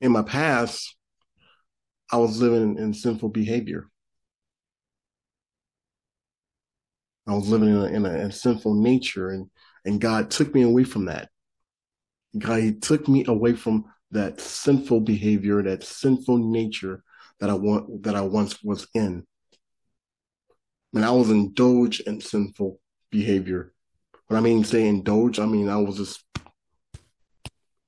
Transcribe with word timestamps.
in 0.00 0.12
my 0.12 0.22
past, 0.22 0.96
I 2.10 2.16
was 2.16 2.40
living 2.40 2.76
in, 2.76 2.78
in 2.78 2.94
sinful 2.94 3.30
behavior. 3.30 3.88
I 7.26 7.34
was 7.34 7.48
living 7.48 7.68
in 7.68 7.76
a, 7.76 7.84
in 7.84 8.06
a, 8.06 8.10
in 8.14 8.26
a 8.28 8.32
sinful 8.32 8.74
nature, 8.74 9.30
and 9.30 9.50
and 9.84 10.00
God 10.00 10.30
took 10.30 10.54
me 10.54 10.62
away 10.62 10.84
from 10.84 11.06
that. 11.06 11.28
God, 12.36 12.62
He 12.62 12.72
took 12.72 13.06
me 13.06 13.24
away 13.26 13.54
from 13.54 13.84
that 14.10 14.40
sinful 14.40 15.00
behavior, 15.00 15.62
that 15.62 15.84
sinful 15.84 16.38
nature 16.38 17.02
that 17.40 17.50
I 17.50 17.54
want 17.54 18.02
that 18.04 18.14
I 18.14 18.22
once 18.22 18.62
was 18.62 18.88
in. 18.94 19.26
And 20.94 21.04
I 21.04 21.10
was 21.10 21.30
indulged 21.30 22.06
in 22.06 22.20
sinful 22.20 22.80
behavior. 23.10 23.72
When 24.26 24.38
I 24.38 24.40
mean 24.40 24.64
say 24.64 24.86
indulge, 24.86 25.38
I 25.38 25.46
mean 25.46 25.68
I 25.68 25.76
was 25.76 25.98
just 25.98 26.24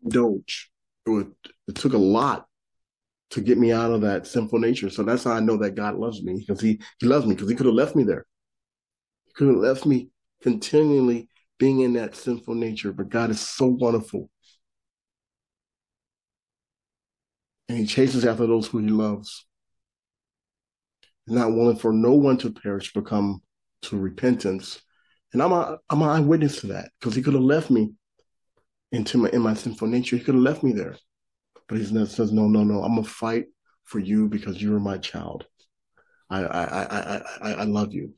indulge. 0.02 0.70
It, 1.06 1.26
it 1.70 1.76
took 1.76 1.92
a 1.92 1.98
lot 1.98 2.46
to 3.30 3.40
get 3.40 3.58
me 3.58 3.72
out 3.72 3.92
of 3.92 4.00
that 4.00 4.26
sinful 4.26 4.58
nature. 4.58 4.90
So 4.90 5.04
that's 5.04 5.24
how 5.24 5.32
I 5.32 5.40
know 5.40 5.56
that 5.58 5.76
God 5.76 5.94
loves 5.96 6.22
me 6.22 6.34
because 6.34 6.60
He 6.60 6.80
He 6.98 7.06
loves 7.06 7.26
me 7.26 7.34
because 7.34 7.48
He 7.48 7.54
could 7.54 7.66
have 7.66 7.74
left 7.74 7.96
me 7.96 8.02
there. 8.02 8.26
He 9.26 9.32
could 9.34 9.48
have 9.48 9.56
left 9.56 9.86
me 9.86 10.10
continually 10.42 11.28
being 11.58 11.80
in 11.80 11.92
that 11.94 12.16
sinful 12.16 12.54
nature. 12.54 12.92
But 12.92 13.08
God 13.08 13.30
is 13.30 13.40
so 13.40 13.66
wonderful. 13.66 14.28
And 17.68 17.78
He 17.78 17.86
chases 17.86 18.24
after 18.24 18.46
those 18.46 18.66
who 18.66 18.78
He 18.78 18.88
loves. 18.88 19.46
Not 21.28 21.52
willing 21.52 21.76
for 21.76 21.92
no 21.92 22.14
one 22.14 22.36
to 22.38 22.50
perish, 22.50 22.92
but 22.92 23.06
come 23.06 23.42
to 23.82 23.96
repentance. 23.96 24.82
And 25.32 25.40
I'm 25.40 25.52
a 25.52 25.78
I'm 25.88 26.02
an 26.02 26.08
eyewitness 26.08 26.62
to 26.62 26.66
that 26.68 26.90
because 26.98 27.14
He 27.14 27.22
could 27.22 27.34
have 27.34 27.42
left 27.44 27.70
me 27.70 27.92
into 28.90 29.18
my 29.18 29.28
in 29.28 29.42
my 29.42 29.54
sinful 29.54 29.86
nature. 29.86 30.16
He 30.16 30.24
could 30.24 30.34
have 30.34 30.42
left 30.42 30.64
me 30.64 30.72
there. 30.72 30.96
But 31.70 31.78
he 31.78 31.84
says, 31.84 32.32
no, 32.32 32.48
no, 32.48 32.64
no. 32.64 32.82
I'm 32.82 32.96
gonna 32.96 33.04
fight 33.04 33.46
for 33.84 34.00
you 34.00 34.28
because 34.28 34.60
you're 34.60 34.80
my 34.80 34.98
child. 34.98 35.46
I 36.28 36.42
I 36.42 36.64
I 36.64 37.22
I 37.42 37.52
I 37.52 37.62
love 37.62 37.92
you. 37.92 38.12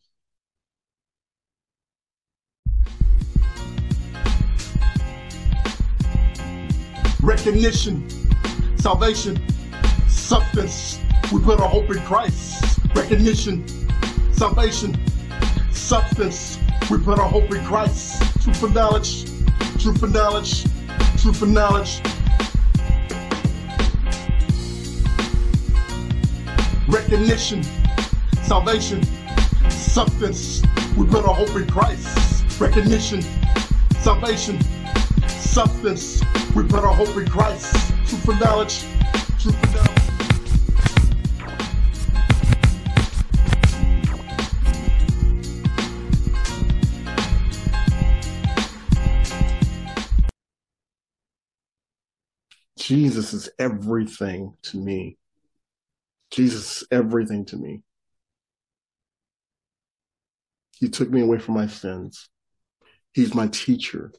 Recognition, 7.22 8.08
salvation, 8.78 9.38
substance. 10.08 10.98
We 11.30 11.42
put 11.42 11.60
our 11.60 11.68
hope 11.68 11.90
in 11.90 12.00
Christ. 12.04 12.78
Recognition, 12.96 13.68
salvation, 14.32 14.98
substance. 15.72 16.58
We 16.90 16.96
put 16.96 17.18
our 17.18 17.28
hope 17.28 17.52
in 17.52 17.62
Christ. 17.66 18.22
Truth 18.42 18.60
for 18.60 18.70
knowledge, 18.70 19.26
truth 19.78 20.00
for 20.00 20.06
knowledge, 20.06 20.64
truth 21.20 21.36
for 21.36 21.46
knowledge. 21.46 22.00
Recognition, 26.92 27.62
salvation, 28.42 29.02
substance. 29.70 30.62
We 30.94 31.06
put 31.06 31.24
our 31.24 31.34
hope 31.34 31.56
in 31.56 31.66
Christ. 31.66 32.60
Recognition, 32.60 33.22
salvation, 34.00 34.60
substance. 35.26 36.22
We 36.54 36.64
put 36.64 36.84
our 36.84 36.94
hope 36.94 37.16
in 37.16 37.26
Christ. 37.26 37.74
Truth 38.06 38.24
for 38.26 38.34
knowledge, 38.34 38.84
truth 39.40 39.58
for 39.58 39.66
knowledge. 39.74 40.02
Jesus 52.76 53.32
is 53.32 53.48
everything 53.58 54.54
to 54.64 54.76
me. 54.76 55.16
Jesus 56.32 56.78
is 56.78 56.88
everything 56.90 57.44
to 57.46 57.56
me. 57.56 57.82
He 60.78 60.88
took 60.88 61.10
me 61.10 61.20
away 61.20 61.38
from 61.38 61.54
my 61.54 61.66
sins. 61.66 62.28
He's 63.12 63.34
my 63.34 63.48
teacher. 63.48 64.12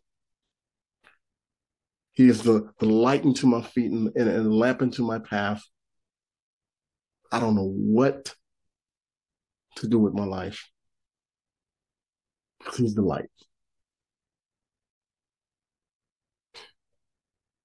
He 2.11 2.29
is 2.29 2.43
the, 2.43 2.69
the 2.79 2.85
light 2.85 3.23
into 3.23 3.47
my 3.47 3.63
feet 3.63 3.91
and, 3.91 4.11
and, 4.15 4.29
and 4.29 4.53
lamp 4.53 4.83
into 4.83 5.01
my 5.01 5.17
path. 5.17 5.63
I 7.31 7.39
don't 7.39 7.55
know 7.55 7.73
what 7.75 8.35
to 9.77 9.87
do 9.87 9.97
with 9.97 10.13
my 10.13 10.25
life. 10.25 10.69
He's 12.75 12.93
the 12.93 13.01
light. 13.01 13.29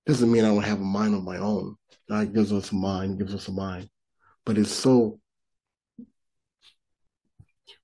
Doesn't 0.07 0.33
mean 0.33 0.47
I 0.47 0.49
don't 0.49 0.63
have 0.63 0.81
a 0.81 0.85
mind 0.85 1.15
of 1.15 1.23
my 1.23 1.37
own. 1.37 1.77
God 2.09 2.33
gives 2.33 2.51
us 2.51 2.73
a 2.73 2.75
mind, 2.75 3.19
gives 3.19 3.35
us 3.35 3.49
a 3.49 3.53
mind 3.53 3.91
but 4.49 4.57
it's 4.57 4.73
so 4.73 5.21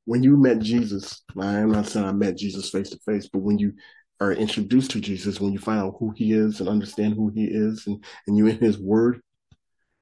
when 0.07 0.23
you 0.23 0.39
met 0.39 0.61
Jesus, 0.61 1.23
I 1.39 1.59
am 1.59 1.73
not 1.73 1.87
saying 1.87 2.07
I 2.07 2.13
met 2.13 2.39
Jesus 2.39 2.71
face 2.71 2.89
to 2.89 2.99
face, 3.01 3.29
but 3.31 3.41
when 3.41 3.59
you 3.59 3.75
are 4.19 4.33
introduced 4.33 4.93
to 4.93 5.01
Jesus, 5.01 5.43
when 5.43 5.53
you 5.53 5.59
find 5.59 5.79
out 5.79 5.97
who 5.99 6.15
he 6.17 6.33
is 6.33 6.61
and 6.61 6.69
understand 6.71 7.17
who 7.17 7.29
he 7.29 7.45
is, 7.45 7.87
and, 7.87 8.03
and 8.27 8.39
you're 8.39 8.49
in 8.49 8.57
his 8.61 8.79
word, 8.79 9.21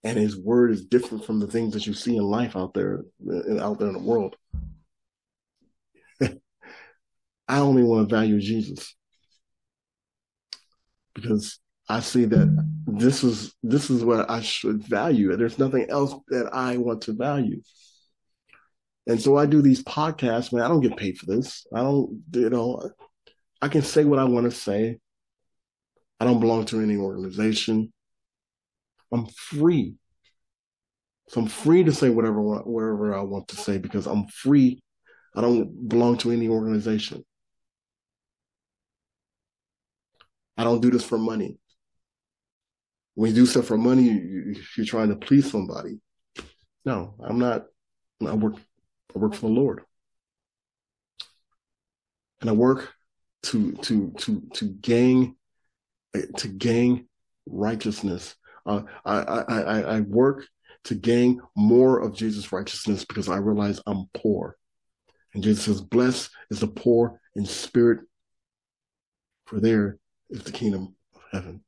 and 0.04 0.16
his 0.16 0.36
word 0.36 0.70
is 0.70 0.84
different 0.84 1.24
from 1.24 1.40
the 1.40 1.48
things 1.48 1.72
that 1.74 1.84
you 1.84 1.94
see 1.94 2.16
in 2.16 2.22
life 2.22 2.54
out 2.54 2.74
there, 2.74 3.00
uh, 3.28 3.58
out 3.58 3.80
there 3.80 3.88
in 3.88 3.94
the 3.94 3.98
world. 3.98 4.36
I 6.20 7.58
only 7.58 7.82
want 7.82 8.08
to 8.08 8.14
value 8.14 8.38
Jesus 8.38 8.94
because 11.12 11.58
I 11.88 11.98
see 11.98 12.26
that 12.26 12.61
this 12.86 13.22
is 13.22 13.54
this 13.62 13.90
is 13.90 14.04
what 14.04 14.28
I 14.30 14.40
should 14.40 14.86
value. 14.86 15.36
There's 15.36 15.58
nothing 15.58 15.86
else 15.88 16.14
that 16.28 16.50
I 16.52 16.76
want 16.78 17.02
to 17.02 17.12
value. 17.12 17.62
And 19.06 19.20
so 19.20 19.36
I 19.36 19.46
do 19.46 19.62
these 19.62 19.82
podcasts, 19.82 20.52
man. 20.52 20.62
I 20.62 20.68
don't 20.68 20.80
get 20.80 20.96
paid 20.96 21.18
for 21.18 21.26
this. 21.26 21.66
I 21.74 21.80
don't, 21.80 22.22
you 22.32 22.50
know, 22.50 22.90
I 23.60 23.68
can 23.68 23.82
say 23.82 24.04
what 24.04 24.18
I 24.18 24.24
want 24.24 24.44
to 24.44 24.56
say. 24.56 24.98
I 26.20 26.24
don't 26.24 26.40
belong 26.40 26.66
to 26.66 26.80
any 26.80 26.96
organization. 26.96 27.92
I'm 29.12 29.26
free. 29.26 29.96
So 31.28 31.40
I'm 31.40 31.48
free 31.48 31.84
to 31.84 31.92
say 31.92 32.10
whatever 32.10 32.40
whatever 32.40 33.14
I 33.14 33.22
want 33.22 33.48
to 33.48 33.56
say 33.56 33.78
because 33.78 34.06
I'm 34.06 34.26
free. 34.28 34.82
I 35.34 35.40
don't 35.40 35.88
belong 35.88 36.18
to 36.18 36.30
any 36.30 36.48
organization. 36.48 37.24
I 40.56 40.64
don't 40.64 40.80
do 40.80 40.90
this 40.90 41.04
for 41.04 41.18
money 41.18 41.58
when 43.14 43.30
you 43.30 43.36
do 43.36 43.46
stuff 43.46 43.66
for 43.66 43.76
money, 43.76 44.04
you, 44.04 44.56
you're 44.76 44.86
trying 44.86 45.08
to 45.08 45.16
please 45.16 45.50
somebody. 45.50 46.00
No, 46.84 47.14
I'm 47.22 47.38
not. 47.38 47.66
I 48.26 48.34
work. 48.34 48.54
I 49.14 49.18
work 49.18 49.34
for 49.34 49.48
the 49.48 49.52
Lord, 49.52 49.82
and 52.40 52.48
I 52.48 52.52
work 52.52 52.92
to 53.44 53.72
to 53.72 54.10
to 54.18 54.42
to 54.54 54.64
gain 54.66 55.36
to 56.36 56.48
gain 56.48 57.08
righteousness. 57.46 58.34
Uh, 58.64 58.82
I, 59.04 59.18
I 59.18 59.60
I 59.60 59.80
I 59.96 60.00
work 60.00 60.46
to 60.84 60.94
gain 60.94 61.40
more 61.56 62.00
of 62.00 62.16
Jesus' 62.16 62.52
righteousness 62.52 63.04
because 63.04 63.28
I 63.28 63.36
realize 63.36 63.80
I'm 63.86 64.06
poor, 64.14 64.56
and 65.34 65.42
Jesus 65.42 65.64
says, 65.64 65.80
"Blessed 65.80 66.30
is 66.50 66.60
the 66.60 66.68
poor 66.68 67.20
in 67.36 67.44
spirit, 67.44 68.00
for 69.46 69.60
there 69.60 69.98
is 70.30 70.42
the 70.42 70.52
kingdom 70.52 70.96
of 71.14 71.22
heaven." 71.30 71.64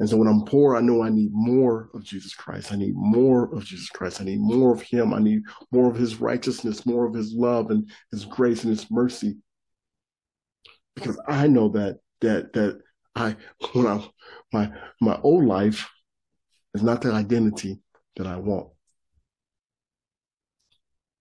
And 0.00 0.08
so 0.08 0.16
when 0.16 0.28
I'm 0.28 0.46
poor, 0.46 0.76
I 0.76 0.80
know 0.80 1.02
I 1.02 1.10
need 1.10 1.28
more 1.30 1.90
of 1.92 2.02
Jesus 2.02 2.34
Christ. 2.34 2.72
I 2.72 2.76
need 2.76 2.94
more 2.96 3.54
of 3.54 3.64
Jesus 3.66 3.90
Christ. 3.90 4.22
I 4.22 4.24
need 4.24 4.40
more 4.40 4.72
of 4.72 4.80
Him. 4.80 5.12
I 5.12 5.18
need 5.18 5.42
more 5.72 5.90
of 5.90 5.96
His 5.96 6.22
righteousness, 6.22 6.86
more 6.86 7.04
of 7.04 7.12
His 7.12 7.34
love 7.34 7.70
and 7.70 7.88
His 8.10 8.24
grace 8.24 8.64
and 8.64 8.70
His 8.70 8.90
mercy. 8.90 9.36
Because 10.96 11.20
I 11.28 11.46
know 11.48 11.68
that 11.70 11.98
that 12.22 12.54
that 12.54 12.80
I 13.14 13.36
when 13.74 13.86
I 13.86 14.08
my 14.54 14.72
my 15.02 15.20
old 15.22 15.44
life 15.44 15.86
is 16.74 16.82
not 16.82 17.02
the 17.02 17.12
identity 17.12 17.82
that 18.16 18.26
I 18.26 18.36
want. 18.36 18.68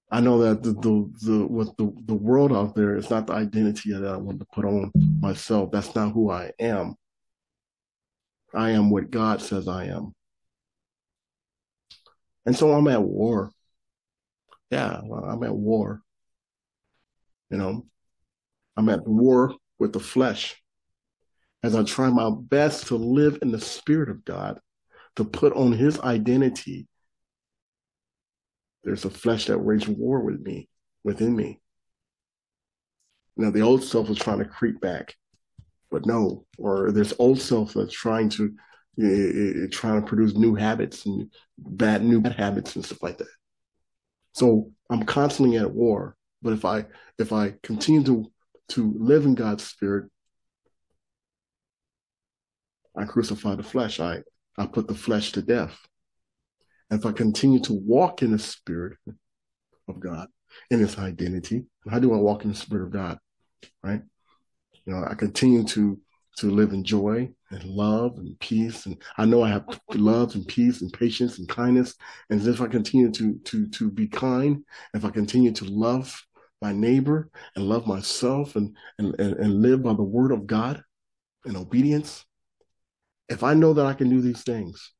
I 0.09 0.21
know 0.21 0.39
that 0.39 0.63
the 0.63 0.71
the, 0.71 1.11
the 1.21 1.47
what 1.47 1.75
the, 1.75 1.93
the 2.05 2.15
world 2.15 2.53
out 2.53 2.75
there 2.75 2.95
is 2.95 3.09
not 3.09 3.27
the 3.27 3.33
identity 3.33 3.91
that 3.91 4.05
I 4.05 4.15
want 4.15 4.39
to 4.39 4.47
put 4.53 4.63
on 4.63 4.89
myself. 5.19 5.69
That's 5.69 5.93
not 5.95 6.13
who 6.13 6.31
I 6.31 6.53
am. 6.59 6.95
I 8.53 8.71
am 8.71 8.89
what 8.89 9.11
God 9.11 9.41
says 9.41 9.67
I 9.67 9.85
am. 9.85 10.13
And 12.45 12.55
so 12.55 12.73
I'm 12.73 12.87
at 12.87 13.01
war. 13.01 13.51
Yeah, 14.71 15.01
I'm 15.01 15.43
at 15.43 15.55
war. 15.55 16.01
You 17.49 17.57
know, 17.57 17.85
I'm 18.77 18.89
at 18.89 19.07
war 19.07 19.55
with 19.79 19.93
the 19.93 19.99
flesh 19.99 20.61
as 21.63 21.75
I 21.75 21.83
try 21.83 22.09
my 22.09 22.29
best 22.31 22.87
to 22.87 22.95
live 22.95 23.39
in 23.41 23.51
the 23.51 23.59
spirit 23.59 24.09
of 24.09 24.23
God, 24.23 24.59
to 25.15 25.25
put 25.25 25.53
on 25.53 25.73
his 25.73 25.99
identity. 25.99 26.87
There's 28.83 29.05
a 29.05 29.09
flesh 29.09 29.45
that 29.47 29.59
wages 29.59 29.89
war 29.89 30.21
with 30.21 30.39
me, 30.39 30.69
within 31.03 31.35
me. 31.35 31.59
Now, 33.35 33.51
the 33.51 33.61
old 33.61 33.83
self 33.83 34.09
is 34.09 34.17
trying 34.17 34.39
to 34.39 34.45
creep 34.45 34.79
back. 34.79 35.15
But 35.91 36.05
no, 36.05 36.45
or 36.57 36.91
there's 36.91 37.13
old 37.19 37.41
self 37.41 37.73
that's 37.73 37.93
trying 37.93 38.29
to 38.29 38.53
uh, 39.01 39.67
trying 39.71 40.01
to 40.01 40.07
produce 40.07 40.35
new 40.35 40.55
habits 40.55 41.05
and 41.05 41.31
bad 41.57 42.03
new 42.03 42.21
bad 42.21 42.35
habits 42.35 42.75
and 42.75 42.85
stuff 42.85 43.01
like 43.01 43.17
that. 43.17 43.27
So 44.33 44.71
I'm 44.89 45.03
constantly 45.03 45.57
at 45.57 45.71
war. 45.73 46.15
But 46.41 46.53
if 46.53 46.65
I 46.65 46.85
if 47.17 47.33
I 47.33 47.55
continue 47.63 48.03
to 48.03 48.25
to 48.69 48.93
live 48.97 49.25
in 49.25 49.35
God's 49.35 49.63
spirit, 49.63 50.09
I 52.95 53.05
crucify 53.05 53.55
the 53.55 53.63
flesh. 53.63 53.99
I 53.99 54.23
I 54.57 54.65
put 54.65 54.87
the 54.87 54.95
flesh 54.95 55.31
to 55.33 55.41
death. 55.41 55.77
And 56.89 56.99
if 56.99 57.05
I 57.05 57.11
continue 57.11 57.59
to 57.61 57.73
walk 57.73 58.23
in 58.23 58.31
the 58.31 58.39
spirit 58.39 58.97
of 59.87 59.99
God, 59.99 60.27
in 60.71 60.79
His 60.79 60.97
identity, 60.97 61.65
how 61.89 61.99
do 61.99 62.13
I 62.13 62.17
walk 62.17 62.43
in 62.43 62.49
the 62.49 62.57
spirit 62.57 62.85
of 62.85 62.91
God? 62.91 63.19
Right? 63.83 64.01
You 64.89 64.95
know, 64.95 65.05
I 65.07 65.13
continue 65.13 65.63
to 65.65 65.99
to 66.37 66.49
live 66.49 66.71
in 66.71 66.83
joy 66.83 67.29
and 67.51 67.63
love 67.63 68.17
and 68.17 68.39
peace. 68.39 68.87
And 68.87 68.97
I 69.19 69.25
know 69.25 69.43
I 69.43 69.49
have 69.49 69.79
love 69.93 70.33
and 70.33 70.47
peace 70.47 70.81
and 70.81 70.91
patience 70.91 71.37
and 71.37 71.47
kindness. 71.47 71.93
And 72.31 72.41
if 72.47 72.59
I 72.59 72.65
continue 72.65 73.11
to 73.11 73.37
to 73.37 73.67
to 73.67 73.91
be 73.91 74.07
kind, 74.07 74.63
if 74.95 75.05
I 75.05 75.11
continue 75.11 75.51
to 75.51 75.65
love 75.65 76.19
my 76.59 76.73
neighbor 76.73 77.29
and 77.55 77.69
love 77.69 77.85
myself 77.85 78.55
and 78.55 78.75
and, 78.97 79.13
and, 79.19 79.33
and 79.33 79.61
live 79.61 79.83
by 79.83 79.93
the 79.93 80.01
word 80.01 80.31
of 80.31 80.47
God 80.47 80.83
in 81.45 81.55
obedience, 81.55 82.25
if 83.27 83.43
I 83.43 83.53
know 83.53 83.73
that 83.73 83.85
I 83.85 83.93
can 83.93 84.09
do 84.09 84.21
these 84.21 84.41
things, 84.41 84.91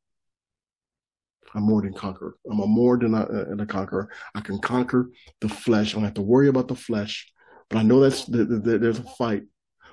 I'm 1.55 1.63
more 1.63 1.81
than 1.81 1.93
conqueror. 1.93 2.35
I'm 2.47 2.59
a 2.59 2.67
more 2.67 2.95
than 2.95 3.15
a, 3.15 3.23
a, 3.23 3.65
conqueror. 3.65 4.09
I 4.35 4.41
can 4.41 4.59
conquer 4.59 5.09
the 5.41 5.49
flesh. 5.49 5.93
I 5.93 5.95
don't 5.95 6.03
have 6.03 6.13
to 6.13 6.21
worry 6.21 6.47
about 6.47 6.67
the 6.67 6.75
flesh. 6.75 7.33
But 7.71 7.79
I 7.79 7.81
know 7.81 7.99
that's 7.99 8.25
the, 8.25 8.45
there's 8.45 8.99
a 8.99 9.03
fight. 9.03 9.45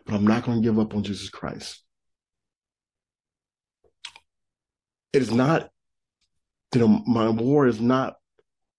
But 0.06 0.14
I'm 0.14 0.26
not 0.26 0.44
going 0.44 0.62
to 0.62 0.66
give 0.66 0.78
up 0.78 0.94
on 0.94 1.02
Jesus 1.02 1.28
Christ. 1.28 1.82
It 5.12 5.22
is 5.22 5.32
not, 5.32 5.68
you 6.74 6.80
know, 6.80 7.02
my 7.06 7.28
war 7.28 7.66
is 7.66 7.80
not. 7.80 8.16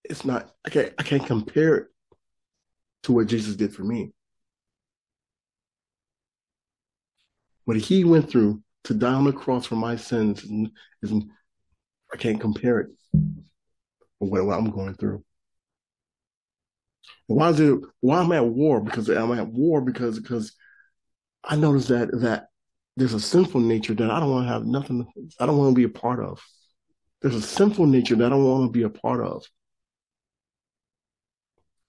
It's 0.04 0.24
not. 0.24 0.50
I 0.64 0.70
can't. 0.70 0.92
I 0.98 1.02
can't 1.02 1.26
compare 1.26 1.74
it 1.76 1.86
to 3.02 3.12
what 3.12 3.26
Jesus 3.26 3.56
did 3.56 3.74
for 3.74 3.84
me. 3.84 4.12
What 7.64 7.76
he 7.76 8.04
went 8.04 8.30
through 8.30 8.62
to 8.84 8.94
die 8.94 9.12
on 9.12 9.24
the 9.24 9.32
cross 9.32 9.66
for 9.66 9.76
my 9.76 9.96
sins 9.96 10.42
is, 11.02 11.12
I 12.12 12.16
can't 12.16 12.40
compare 12.40 12.80
it 12.80 12.90
what, 14.18 14.44
what 14.44 14.58
I'm 14.58 14.70
going 14.70 14.94
through. 14.94 15.22
Why 17.26 17.50
is 17.50 17.60
it? 17.60 17.78
Why 18.00 18.22
am 18.22 18.32
I 18.32 18.36
at 18.36 18.46
war? 18.46 18.80
Because 18.80 19.08
I'm 19.08 19.32
at 19.32 19.48
war 19.48 19.82
because 19.82 20.18
because 20.18 20.52
I 21.48 21.56
notice 21.56 21.88
that 21.88 22.10
that 22.20 22.48
there's 22.96 23.14
a 23.14 23.20
sinful 23.20 23.60
nature 23.60 23.94
that 23.94 24.10
I 24.10 24.20
don't 24.20 24.30
want 24.30 24.46
to 24.46 24.52
have 24.52 24.66
nothing. 24.66 25.06
I 25.40 25.46
don't 25.46 25.56
want 25.56 25.70
to 25.70 25.76
be 25.76 25.84
a 25.84 25.88
part 25.88 26.20
of. 26.20 26.42
There's 27.22 27.34
a 27.34 27.42
sinful 27.42 27.86
nature 27.86 28.16
that 28.16 28.26
I 28.26 28.28
don't 28.28 28.44
want 28.44 28.66
to 28.66 28.78
be 28.78 28.84
a 28.84 28.90
part 28.90 29.24
of. 29.24 29.44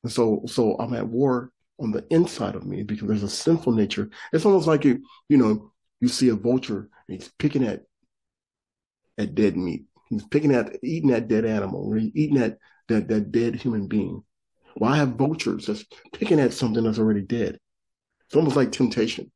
And 0.03 0.11
so, 0.11 0.43
so 0.45 0.77
I'm 0.79 0.93
at 0.93 1.07
war 1.07 1.51
on 1.79 1.91
the 1.91 2.05
inside 2.09 2.55
of 2.55 2.65
me 2.65 2.83
because 2.83 3.07
there's 3.07 3.23
a 3.23 3.29
sinful 3.29 3.73
nature. 3.73 4.09
It's 4.31 4.45
almost 4.45 4.67
like 4.67 4.85
you, 4.85 5.03
you 5.27 5.37
know, 5.37 5.71
you 5.99 6.07
see 6.07 6.29
a 6.29 6.35
vulture 6.35 6.89
and 7.07 7.19
he's 7.19 7.31
picking 7.37 7.63
at 7.63 7.83
at 9.17 9.35
dead 9.35 9.57
meat. 9.57 9.85
He's 10.09 10.25
picking 10.25 10.53
at 10.55 10.77
eating 10.81 11.09
that 11.09 11.27
dead 11.27 11.45
animal, 11.45 11.85
or 11.85 11.97
eating 11.97 12.35
that 12.35 12.57
that 12.87 13.07
that 13.09 13.31
dead 13.31 13.55
human 13.55 13.87
being. 13.87 14.23
Well, 14.75 14.91
I 14.91 14.97
have 14.97 15.15
vultures 15.15 15.65
that's 15.65 15.85
picking 16.13 16.39
at 16.39 16.53
something 16.53 16.83
that's 16.83 16.99
already 16.99 17.21
dead. 17.21 17.59
It's 18.25 18.35
almost 18.35 18.55
like 18.55 18.71
temptation. 18.71 19.31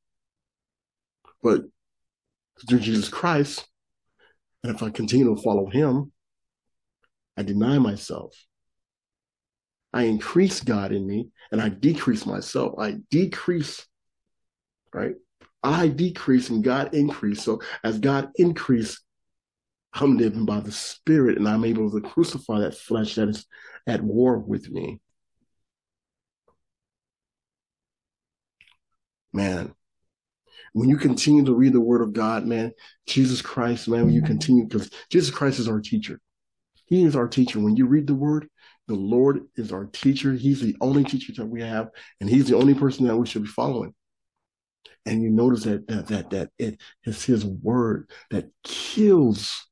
But 1.44 1.64
through 2.68 2.80
Jesus 2.80 3.10
Christ, 3.10 3.68
and 4.64 4.74
if 4.74 4.82
I 4.82 4.90
continue 4.90 5.36
to 5.36 5.42
follow 5.42 5.70
him, 5.70 6.12
I 7.36 7.44
deny 7.44 7.78
myself. 7.78 8.34
I 9.92 10.04
increase 10.04 10.62
God 10.62 10.92
in 10.92 11.06
me 11.06 11.30
and 11.52 11.62
I 11.62 11.70
decrease 11.70 12.26
myself. 12.26 12.80
I 12.80 12.98
decrease, 13.12 13.86
right? 14.94 15.16
I 15.62 15.90
decrease 15.90 16.50
and 16.50 16.64
God 16.64 16.94
increase. 16.96 17.44
So 17.44 17.62
as 17.84 18.00
God 18.00 18.30
increase, 18.36 19.00
I'm 19.94 20.18
living 20.18 20.46
by 20.46 20.62
the 20.62 20.72
Spirit 20.72 21.38
and 21.38 21.48
I'm 21.48 21.66
able 21.66 21.92
to 21.92 22.02
crucify 22.02 22.62
that 22.62 22.76
flesh 22.78 23.16
that 23.16 23.30
is 23.30 23.46
at 23.86 24.02
war 24.02 24.40
with 24.40 24.70
me. 24.72 25.00
Man, 29.32 29.74
when 30.74 30.90
you 30.90 30.98
continue 30.98 31.46
to 31.46 31.54
read 31.54 31.74
the 31.74 31.82
Word 31.82 32.02
of 32.02 32.14
God, 32.14 32.46
man, 32.46 32.74
Jesus 33.08 33.42
Christ, 33.42 33.88
man, 33.88 34.06
when 34.06 34.14
you 34.14 34.22
continue, 34.22 34.66
because 34.66 34.90
Jesus 35.10 35.34
Christ 35.34 35.60
is 35.60 35.68
our 35.68 35.80
teacher. 35.80 36.20
He 36.86 37.06
is 37.06 37.16
our 37.16 37.28
teacher. 37.28 37.60
When 37.60 37.76
you 37.76 37.86
read 37.86 38.08
the 38.08 38.16
Word, 38.16 38.48
the 38.88 38.96
Lord 38.96 39.42
is 39.56 39.72
our 39.72 39.86
teacher. 39.86 40.34
He's 40.34 40.62
the 40.62 40.76
only 40.82 41.04
teacher 41.04 41.32
that 41.38 41.46
we 41.46 41.62
have, 41.62 41.90
and 42.20 42.30
He's 42.30 42.48
the 42.48 42.58
only 42.58 42.74
person 42.74 43.08
that 43.08 43.16
we 43.16 43.26
should 43.26 43.44
be 43.44 43.50
following 43.50 43.94
and 45.06 45.22
you 45.22 45.30
notice 45.30 45.64
that 45.64 45.88
that 45.88 46.08
that, 46.08 46.30
that 46.30 46.50
it 46.58 46.82
is 47.06 47.24
his 47.24 47.46
word 47.46 48.10
that 48.32 48.50
kills 48.64 49.68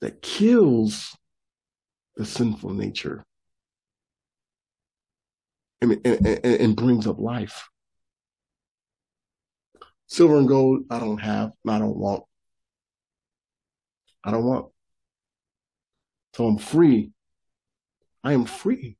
that 0.00 0.20
kills 0.22 1.16
the 2.16 2.24
sinful 2.24 2.70
nature 2.70 3.24
and, 5.80 5.92
and, 6.04 6.26
and, 6.26 6.44
and 6.44 6.76
brings 6.76 7.06
up 7.06 7.18
life 7.18 7.68
silver 10.14 10.38
and 10.38 10.48
gold 10.48 10.84
i 10.90 10.98
don't 10.98 11.18
have 11.18 11.50
i 11.68 11.78
don't 11.78 11.96
want 11.96 12.22
i 14.24 14.30
don't 14.30 14.44
want 14.44 14.66
so 16.34 16.46
i'm 16.46 16.58
free 16.58 17.10
i 18.22 18.32
am 18.32 18.44
free 18.44 18.96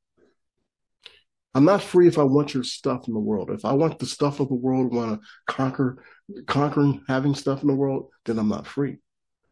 I'm 1.55 1.65
not 1.65 1.83
free 1.83 2.09
if 2.09 2.19
I 2.19 2.25
want 2.25 2.53
your 2.53 2.65
stuff 2.65 3.07
in 3.07 3.15
the 3.15 3.21
world. 3.21 3.51
If 3.51 3.65
I 3.65 3.73
want 3.73 4.01
the 4.01 4.07
stuff 4.07 4.41
of 4.41 4.49
the 4.49 4.55
world, 4.55 4.93
want 4.93 5.21
to 5.21 5.27
conquer, 5.47 6.03
conquering 6.47 7.03
having 7.07 7.35
stuff 7.37 7.63
in 7.63 7.69
the 7.69 7.75
world, 7.75 8.11
then 8.25 8.41
I'm 8.41 8.49
not 8.49 8.67
free. 8.67 8.99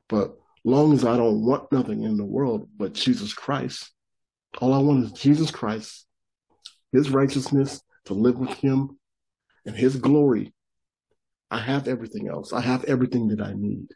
But 0.09 0.35
long 0.65 0.93
as 0.93 1.05
I 1.05 1.17
don't 1.17 1.45
want 1.45 1.71
nothing 1.71 2.03
in 2.03 2.17
the 2.17 2.25
world 2.25 2.69
but 2.77 2.93
Jesus 2.93 3.33
Christ, 3.33 3.91
all 4.59 4.75
I 4.75 4.79
want 4.79 5.05
is 5.05 5.13
Jesus 5.13 5.53
Christ, 5.53 6.07
His 6.93 7.09
righteousness 7.09 7.81
to 8.07 8.15
live 8.15 8.37
with 8.37 8.53
Him, 8.55 8.99
and 9.65 9.77
His 9.77 9.97
glory. 9.97 10.53
I 11.53 11.59
have 11.59 11.87
everything 11.87 12.29
else. 12.29 12.55
I 12.55 12.63
have 12.63 12.85
everything 12.85 13.29
that 13.29 13.43
I 13.43 13.53
need. 13.53 13.89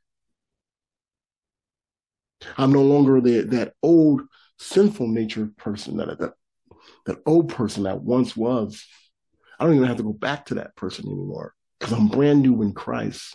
I'm 2.59 2.71
no 2.71 2.83
longer 2.83 3.19
the, 3.23 3.41
that 3.41 3.73
old 3.83 4.21
sinful 4.59 5.09
nature 5.09 5.51
person 5.57 5.97
that, 5.97 6.19
that 6.19 6.35
that 7.07 7.19
old 7.25 7.49
person 7.49 7.85
that 7.85 8.03
once 8.03 8.37
was. 8.37 8.85
I 9.59 9.65
don't 9.65 9.75
even 9.75 9.89
have 9.89 9.97
to 9.97 10.03
go 10.03 10.13
back 10.13 10.45
to 10.47 10.57
that 10.57 10.77
person 10.77 11.07
anymore 11.07 11.55
because 11.81 11.95
I'm 11.95 12.09
brand 12.09 12.43
new 12.43 12.61
in 12.61 12.75
Christ. 12.75 13.35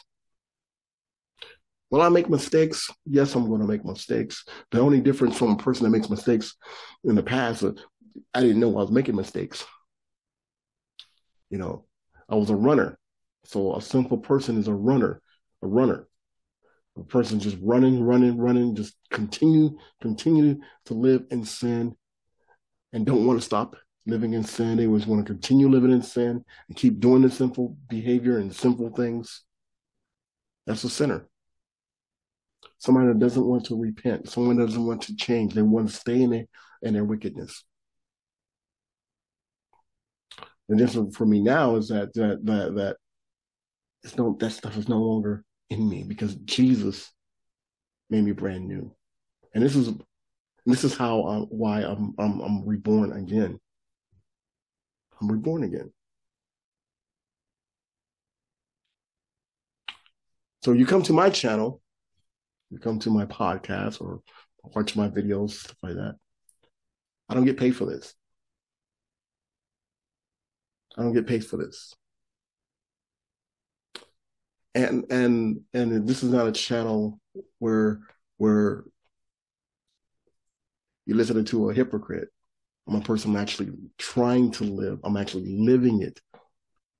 Will 1.89 2.03
I 2.03 2.09
make 2.09 2.29
mistakes? 2.29 2.91
Yes, 3.05 3.33
I'm 3.33 3.47
going 3.47 3.61
to 3.61 3.67
make 3.67 3.83
mistakes. 3.83 4.45
The 4.69 4.79
only 4.79 5.01
difference 5.01 5.35
from 5.35 5.49
a 5.49 5.57
person 5.57 5.83
that 5.83 5.89
makes 5.89 6.11
mistakes 6.11 6.55
in 7.03 7.15
the 7.15 7.23
past, 7.23 7.63
uh, 7.63 7.73
I 8.35 8.41
didn't 8.41 8.59
know 8.59 8.69
I 8.69 8.81
was 8.81 8.91
making 8.91 9.15
mistakes. 9.15 9.65
You 11.49 11.57
know, 11.57 11.85
I 12.29 12.35
was 12.35 12.51
a 12.51 12.55
runner. 12.55 12.99
So 13.45 13.75
a 13.75 13.81
simple 13.81 14.17
person 14.17 14.57
is 14.57 14.67
a 14.67 14.73
runner, 14.73 15.21
a 15.61 15.67
runner. 15.67 16.07
A 16.97 17.03
person 17.03 17.39
just 17.39 17.57
running, 17.61 18.03
running, 18.03 18.37
running, 18.37 18.75
just 18.75 18.95
continue, 19.09 19.77
continue 20.01 20.59
to 20.85 20.93
live 20.93 21.23
in 21.31 21.45
sin 21.45 21.95
and 22.91 23.05
don't 23.05 23.25
want 23.25 23.39
to 23.39 23.45
stop 23.45 23.77
living 24.05 24.33
in 24.33 24.43
sin. 24.43 24.77
They 24.77 24.87
always 24.87 25.07
want 25.07 25.25
to 25.25 25.33
continue 25.33 25.69
living 25.69 25.91
in 25.91 26.01
sin 26.01 26.43
and 26.67 26.77
keep 26.77 26.99
doing 26.99 27.21
the 27.21 27.31
sinful 27.31 27.77
behavior 27.87 28.39
and 28.39 28.53
sinful 28.53 28.91
things. 28.91 29.43
That's 30.67 30.83
a 30.83 30.89
sinner. 30.89 31.27
Somebody 32.77 33.07
that 33.07 33.19
doesn't 33.19 33.45
want 33.45 33.65
to 33.65 33.79
repent, 33.79 34.29
someone 34.29 34.57
that 34.57 34.65
doesn't 34.65 34.85
want 34.85 35.03
to 35.03 35.15
change, 35.15 35.53
they 35.53 35.61
want 35.61 35.89
to 35.89 35.95
stay 35.95 36.21
in 36.21 36.29
their, 36.29 36.45
in 36.81 36.93
their 36.93 37.05
wickedness. 37.05 37.63
The 40.67 40.75
difference 40.75 41.15
for 41.15 41.25
me 41.25 41.41
now 41.41 41.75
is 41.75 41.89
that 41.89 42.13
that 42.13 42.45
that 42.45 42.75
that 42.75 42.97
it's 44.03 44.17
no 44.17 44.35
that 44.39 44.51
stuff 44.51 44.77
is 44.77 44.89
no 44.89 44.99
longer 44.99 45.43
in 45.69 45.87
me 45.89 46.03
because 46.03 46.35
Jesus 46.35 47.11
made 48.09 48.23
me 48.23 48.31
brand 48.31 48.67
new. 48.67 48.93
And 49.53 49.63
this 49.63 49.75
is 49.75 49.93
this 50.65 50.83
is 50.83 50.95
how 50.95 51.21
uh, 51.23 51.39
why 51.45 51.81
I'm, 51.81 52.13
I'm 52.19 52.39
I'm 52.41 52.65
reborn 52.65 53.11
again. 53.13 53.59
I'm 55.19 55.31
reborn 55.31 55.63
again. 55.63 55.91
So 60.63 60.73
you 60.73 60.85
come 60.85 61.01
to 61.03 61.13
my 61.13 61.29
channel, 61.29 61.81
you 62.69 62.77
come 62.77 62.99
to 62.99 63.09
my 63.09 63.25
podcast 63.25 64.01
or 64.01 64.21
watch 64.63 64.95
my 64.95 65.09
videos, 65.09 65.51
stuff 65.51 65.77
like 65.81 65.95
that. 65.95 66.15
I 67.29 67.33
don't 67.33 67.45
get 67.45 67.57
paid 67.57 67.75
for 67.75 67.85
this. 67.85 68.13
I 70.97 71.01
don't 71.01 71.13
get 71.13 71.25
paid 71.25 71.45
for 71.45 71.57
this. 71.57 71.95
And 74.75 75.05
and 75.11 75.61
and 75.73 76.07
this 76.07 76.23
is 76.23 76.31
not 76.31 76.47
a 76.47 76.51
channel 76.51 77.19
where 77.59 77.99
where 78.37 78.83
you're 81.05 81.17
listening 81.17 81.45
to 81.45 81.69
a 81.69 81.73
hypocrite. 81.73 82.29
I'm 82.87 82.95
a 82.95 83.01
person 83.01 83.31
I'm 83.31 83.41
actually 83.41 83.71
trying 83.97 84.51
to 84.51 84.63
live. 84.63 84.99
I'm 85.03 85.17
actually 85.17 85.57
living 85.57 86.01
it, 86.01 86.19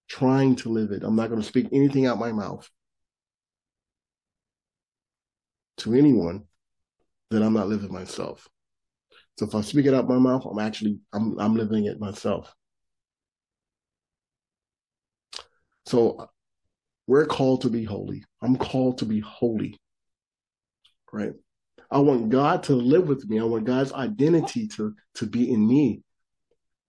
trying 0.09 0.55
to 0.57 0.69
live 0.69 0.91
it. 0.91 1.03
I'm 1.03 1.15
not 1.15 1.29
going 1.29 1.41
to 1.41 1.47
speak 1.47 1.67
anything 1.71 2.05
out 2.05 2.19
my 2.19 2.31
mouth 2.31 2.69
to 5.77 5.93
anyone 5.93 6.43
that 7.31 7.41
I'm 7.41 7.53
not 7.53 7.69
living 7.69 7.91
myself. 7.91 8.47
So 9.37 9.45
if 9.47 9.55
I 9.55 9.61
speak 9.61 9.85
it 9.85 9.93
out 9.93 10.07
my 10.07 10.19
mouth, 10.19 10.45
I'm 10.45 10.59
actually 10.59 10.99
I'm 11.13 11.39
I'm 11.39 11.55
living 11.55 11.85
it 11.85 11.99
myself. 11.99 12.53
So 15.85 16.29
we're 17.07 17.25
called 17.25 17.61
to 17.61 17.69
be 17.69 17.83
holy. 17.83 18.23
I'm 18.41 18.55
called 18.55 18.99
to 18.99 19.05
be 19.05 19.19
holy. 19.19 19.77
Right? 21.11 21.33
I 21.89 21.99
want 21.99 22.29
God 22.29 22.63
to 22.63 22.73
live 22.73 23.07
with 23.07 23.27
me. 23.27 23.39
I 23.39 23.43
want 23.43 23.65
God's 23.65 23.91
identity 23.91 24.67
to, 24.69 24.95
to 25.15 25.25
be 25.25 25.51
in 25.51 25.67
me. 25.67 26.03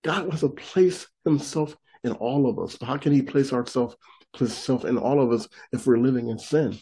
God 0.05 0.27
wants 0.27 0.41
to 0.41 0.49
place 0.49 1.09
himself 1.25 1.77
in 2.05 2.13
all 2.13 2.49
of 2.49 2.59
us. 2.59 2.77
But 2.77 2.87
how 2.87 2.97
can 2.97 3.13
he 3.13 3.23
place 3.23 3.53
ourselves 3.53 3.97
place 4.33 4.51
himself 4.51 4.85
in 4.85 4.97
all 4.97 5.21
of 5.21 5.31
us 5.31 5.49
if 5.73 5.87
we're 5.87 5.99
living 5.99 6.29
in 6.29 6.39
sin? 6.39 6.79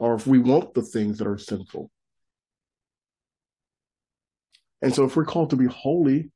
Or 0.00 0.14
if 0.14 0.26
we 0.26 0.38
want 0.38 0.74
the 0.74 0.82
things 0.82 1.18
that 1.18 1.26
are 1.26 1.38
sinful? 1.38 1.90
And 4.80 4.94
so 4.94 5.04
if 5.04 5.16
we're 5.16 5.24
called 5.24 5.50
to 5.50 5.56
be 5.56 5.66
holy, 5.66 6.30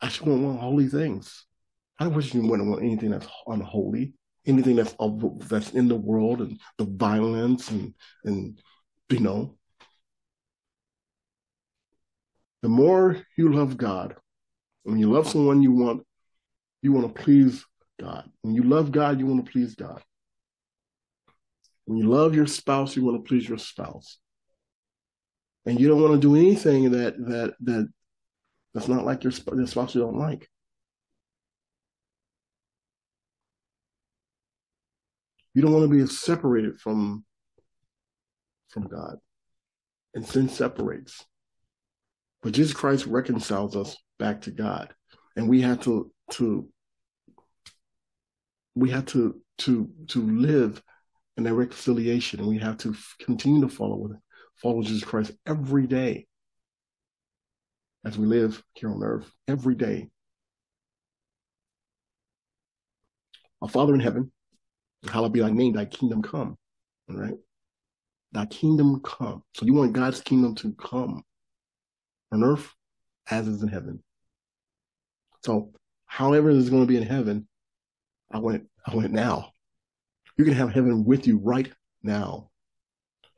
I 0.00 0.08
should 0.08 0.26
want 0.26 0.60
holy 0.60 0.88
things. 0.88 1.44
I 1.98 2.04
don't 2.04 2.14
wish 2.14 2.34
you 2.34 2.42
wouldn't 2.46 2.68
want 2.68 2.82
anything 2.82 3.10
that's 3.10 3.28
unholy, 3.46 4.14
anything 4.46 4.76
that's 4.76 4.94
that's 5.48 5.70
in 5.70 5.88
the 5.88 5.96
world 5.96 6.40
and 6.40 6.60
the 6.78 6.84
violence 6.84 7.70
and 7.70 7.94
and 8.24 8.60
you 9.08 9.20
know. 9.20 9.56
The 12.62 12.68
more 12.68 13.18
you 13.36 13.52
love 13.52 13.76
God, 13.76 14.16
when 14.84 14.98
you 14.98 15.12
love 15.12 15.28
someone, 15.28 15.62
you 15.62 15.72
want 15.72 16.04
you 16.82 16.92
want 16.92 17.14
to 17.14 17.22
please 17.22 17.64
God. 18.00 18.30
When 18.42 18.54
you 18.54 18.62
love 18.62 18.90
God, 18.90 19.20
you 19.20 19.26
want 19.26 19.44
to 19.44 19.52
please 19.52 19.74
God. 19.74 20.02
When 21.84 21.98
you 21.98 22.08
love 22.08 22.34
your 22.34 22.46
spouse, 22.46 22.96
you 22.96 23.04
want 23.04 23.22
to 23.22 23.28
please 23.28 23.48
your 23.48 23.58
spouse. 23.58 24.18
And 25.66 25.78
you 25.78 25.88
don't 25.88 26.02
want 26.02 26.14
to 26.14 26.20
do 26.20 26.36
anything 26.36 26.90
that 26.90 27.16
that 27.26 27.54
that 27.60 27.88
that's 28.72 28.88
not 28.88 29.04
like 29.04 29.22
your, 29.22 29.32
your 29.54 29.66
spouse 29.66 29.94
you 29.94 30.00
don't 30.00 30.18
like. 30.18 30.48
You 35.54 35.62
don't 35.62 35.72
want 35.72 35.90
to 35.90 35.96
be 35.96 36.06
separated 36.06 36.80
from, 36.80 37.24
from 38.68 38.88
God. 38.88 39.18
And 40.14 40.26
sin 40.26 40.48
separates. 40.48 41.24
But 42.42 42.52
Jesus 42.52 42.74
Christ 42.74 43.06
reconciles 43.06 43.74
us 43.74 43.96
back 44.18 44.42
to 44.42 44.50
God. 44.50 44.92
And 45.36 45.48
we 45.48 45.62
have 45.62 45.80
to 45.82 46.12
to 46.32 46.68
we 48.74 48.90
have 48.90 49.06
to 49.06 49.40
to 49.58 49.90
to 50.08 50.22
live 50.22 50.82
in 51.36 51.44
that 51.44 51.54
reconciliation 51.54 52.40
and 52.40 52.48
we 52.48 52.58
have 52.58 52.78
to 52.78 52.94
continue 53.20 53.60
to 53.62 53.68
follow 53.68 54.10
follow 54.56 54.82
Jesus 54.82 55.04
Christ 55.04 55.32
every 55.46 55.86
day 55.86 56.26
as 58.04 58.18
we 58.18 58.26
live 58.26 58.62
here 58.74 58.90
on 58.90 59.02
earth 59.02 59.30
every 59.48 59.74
day. 59.74 60.10
Our 63.62 63.68
Father 63.68 63.94
in 63.94 64.00
heaven, 64.00 64.30
hallowed 65.10 65.32
be 65.32 65.40
thy 65.40 65.50
name, 65.50 65.74
thy 65.74 65.84
kingdom 65.84 66.22
come. 66.22 66.56
All 67.08 67.16
right. 67.16 67.34
Thy 68.32 68.46
kingdom 68.46 69.00
come. 69.00 69.42
So 69.54 69.66
you 69.66 69.74
want 69.74 69.92
God's 69.92 70.20
kingdom 70.20 70.54
to 70.56 70.72
come 70.72 71.22
on 72.32 72.42
earth 72.42 72.68
as 73.30 73.46
is 73.46 73.62
in 73.62 73.68
heaven. 73.68 74.02
So 75.44 75.72
however 76.06 76.50
it's 76.50 76.68
going 76.68 76.82
to 76.82 76.88
be 76.88 76.96
in 76.96 77.02
heaven, 77.04 77.46
I 78.30 78.38
want 78.38 78.56
it, 78.56 78.62
I 78.86 78.94
want 78.94 79.06
it 79.06 79.12
now. 79.12 79.52
You 80.36 80.44
can 80.44 80.54
have 80.54 80.72
heaven 80.72 81.04
with 81.04 81.26
you 81.26 81.38
right 81.38 81.70
now. 82.02 82.50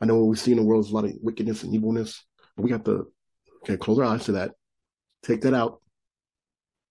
I 0.01 0.07
know 0.07 0.17
what 0.17 0.29
we 0.29 0.37
see 0.37 0.53
in 0.53 0.59
the 0.59 0.63
world 0.63 0.85
is 0.85 0.91
a 0.91 0.95
lot 0.95 1.05
of 1.05 1.13
wickedness 1.23 1.63
and 1.63 1.75
evilness, 1.75 2.25
but 2.57 2.63
we 2.63 2.71
have 2.71 2.85
to 2.85 3.11
okay, 3.63 3.77
close 3.77 3.99
our 3.99 4.05
eyes 4.05 4.25
to 4.27 4.33
that. 4.33 4.53
Take 5.23 5.43
that 5.43 5.55
out. 5.55 5.81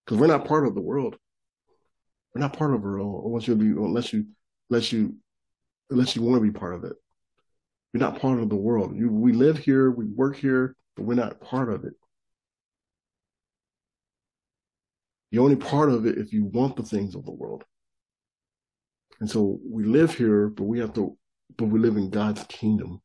Because 0.06 0.20
we're 0.20 0.28
not 0.28 0.46
part 0.46 0.68
of 0.68 0.76
the 0.76 0.82
world. 0.82 1.18
We're 2.34 2.42
not 2.42 2.58
part 2.58 2.74
of 2.74 2.82
the 2.82 2.88
world 2.88 3.24
unless 3.26 3.48
you 3.48 3.56
unless 3.84 4.14
you 4.14 4.26
unless 4.70 4.92
you 4.92 5.16
unless 5.90 6.16
you 6.16 6.22
want 6.22 6.36
to 6.36 6.52
be 6.52 6.58
part 6.58 6.74
of 6.74 6.84
it. 6.84 6.96
You're 7.94 8.02
not 8.02 8.20
part 8.20 8.40
of 8.40 8.50
the 8.50 8.56
world. 8.56 8.96
You, 8.96 9.10
we 9.10 9.32
live 9.32 9.58
here, 9.58 9.92
we 9.92 10.06
work 10.06 10.36
here, 10.36 10.76
but 10.96 11.04
we're 11.04 11.14
not 11.14 11.40
part 11.40 11.72
of 11.72 11.86
it. 11.86 11.94
You're 15.32 15.44
only 15.44 15.56
part 15.56 15.90
of 15.90 16.06
it 16.06 16.18
if 16.18 16.34
you 16.34 16.46
want 16.46 16.76
the 16.76 16.84
things 16.84 17.16
of 17.16 17.26
the 17.26 17.32
world. 17.32 17.64
And 19.20 19.30
so 19.30 19.60
we 19.66 19.84
live 19.84 20.14
here, 20.14 20.50
but 20.50 20.64
we 20.64 20.80
have 20.80 20.94
to, 20.96 21.18
but 21.58 21.66
we 21.66 21.80
live 21.80 21.96
in 21.98 22.10
God's 22.10 22.44
kingdom. 22.50 23.02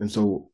And 0.00 0.10
so 0.10 0.50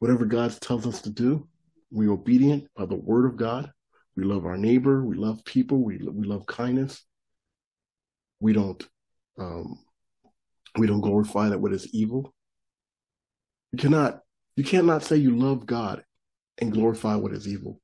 whatever 0.00 0.26
God 0.26 0.54
tells 0.60 0.86
us 0.86 1.00
to 1.02 1.10
do, 1.10 1.48
we're 1.90 2.12
obedient 2.12 2.68
by 2.76 2.86
the 2.86 2.96
word 2.96 3.26
of 3.26 3.36
God. 3.36 3.70
We 4.16 4.24
love 4.24 4.44
our 4.44 4.58
neighbor. 4.58 5.04
We 5.04 5.16
love 5.16 5.44
people. 5.44 5.82
We, 5.82 5.98
we 5.98 6.26
love 6.26 6.44
kindness 6.46 7.04
we 8.42 8.52
don't 8.52 8.86
um, 9.38 9.78
we 10.76 10.86
don't 10.86 11.00
glorify 11.00 11.48
that 11.48 11.60
what 11.60 11.72
is 11.72 11.94
evil. 11.94 12.34
You 13.70 13.78
cannot 13.78 14.20
you 14.56 14.64
cannot 14.64 15.04
say 15.04 15.16
you 15.16 15.36
love 15.36 15.64
God 15.64 16.04
and 16.58 16.72
glorify 16.72 17.14
what 17.14 17.32
is 17.32 17.48
evil. 17.48 17.80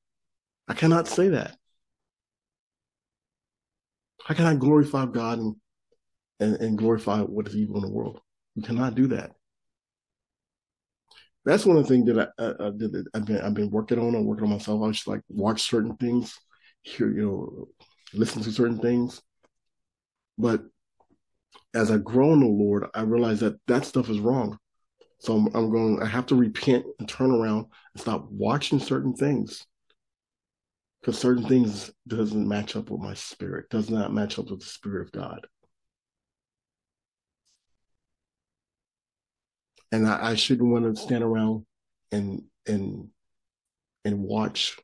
I 0.66 0.74
cannot 0.74 1.08
say 1.08 1.28
that. 1.28 1.56
How 4.24 4.34
can 4.34 4.44
I 4.44 4.54
glorify 4.54 5.06
God 5.06 5.38
and, 5.38 5.56
and, 6.40 6.56
and 6.56 6.76
glorify 6.76 7.20
what 7.20 7.48
is 7.48 7.56
evil 7.56 7.76
in 7.76 7.82
the 7.82 7.90
world? 7.90 8.20
You 8.56 8.62
cannot 8.62 8.94
do 8.94 9.06
that. 9.06 9.30
That's 11.44 11.64
one 11.64 11.78
of 11.78 11.84
the 11.84 11.88
things 11.88 12.06
that 12.08 12.32
I, 12.38 12.44
I, 12.44 12.66
I 12.66 12.70
did. 12.76 13.06
I've 13.14 13.24
been 13.24 13.40
I've 13.40 13.54
been 13.54 13.70
working 13.70 13.98
on. 13.98 14.14
I'm 14.14 14.26
working 14.26 14.44
on 14.44 14.50
myself. 14.50 14.82
I 14.82 14.90
just 14.90 15.06
like 15.06 15.22
watch 15.28 15.62
certain 15.62 15.96
things, 15.96 16.36
hear 16.82 17.10
you 17.10 17.22
know, 17.22 17.68
listen 18.12 18.42
to 18.42 18.52
certain 18.52 18.78
things, 18.78 19.22
but 20.38 20.62
as 21.74 21.90
I 21.90 21.98
grow 21.98 22.32
in 22.32 22.40
the 22.40 22.46
Lord, 22.46 22.86
I 22.94 23.02
realize 23.02 23.40
that 23.40 23.58
that 23.66 23.84
stuff 23.84 24.08
is 24.08 24.20
wrong. 24.20 24.58
So 25.20 25.36
I'm, 25.36 25.46
I'm 25.54 25.70
going, 25.70 26.00
I 26.02 26.06
have 26.06 26.26
to 26.26 26.36
repent 26.36 26.86
and 26.98 27.08
turn 27.08 27.30
around 27.30 27.66
and 27.94 28.00
stop 28.00 28.28
watching 28.30 28.78
certain 28.78 29.14
things. 29.14 29.66
Because 31.00 31.18
certain 31.18 31.44
things 31.44 31.90
doesn't 32.06 32.48
match 32.48 32.76
up 32.76 32.90
with 32.90 33.00
my 33.00 33.14
spirit, 33.14 33.70
does 33.70 33.90
not 33.90 34.12
match 34.12 34.38
up 34.38 34.50
with 34.50 34.60
the 34.60 34.66
spirit 34.66 35.06
of 35.06 35.12
God. 35.12 35.46
And 39.92 40.06
I, 40.06 40.30
I 40.30 40.34
shouldn't 40.34 40.70
want 40.70 40.84
to 40.84 41.00
stand 41.00 41.24
around 41.24 41.64
and 42.10 42.42
and 42.66 43.08
and 44.04 44.20
watch 44.20 44.76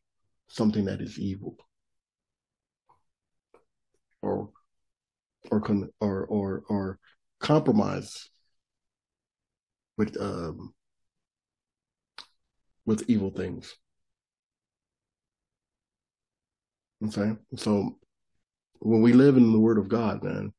something 0.48 0.86
that 0.86 1.00
is 1.00 1.18
evil 1.18 1.56
or 4.22 4.50
or 5.50 5.60
con- 5.60 5.90
or 6.00 6.26
or 6.26 6.62
or 6.68 6.98
compromise 7.40 8.30
with 9.96 10.16
um 10.20 10.74
with 12.86 13.04
evil 13.08 13.30
things. 13.30 13.74
Okay, 17.06 17.36
so 17.56 17.98
when 18.78 19.02
we 19.02 19.12
live 19.12 19.36
in 19.36 19.52
the 19.52 19.58
Word 19.58 19.78
of 19.78 19.88
God, 19.88 20.22
man, 20.22 20.52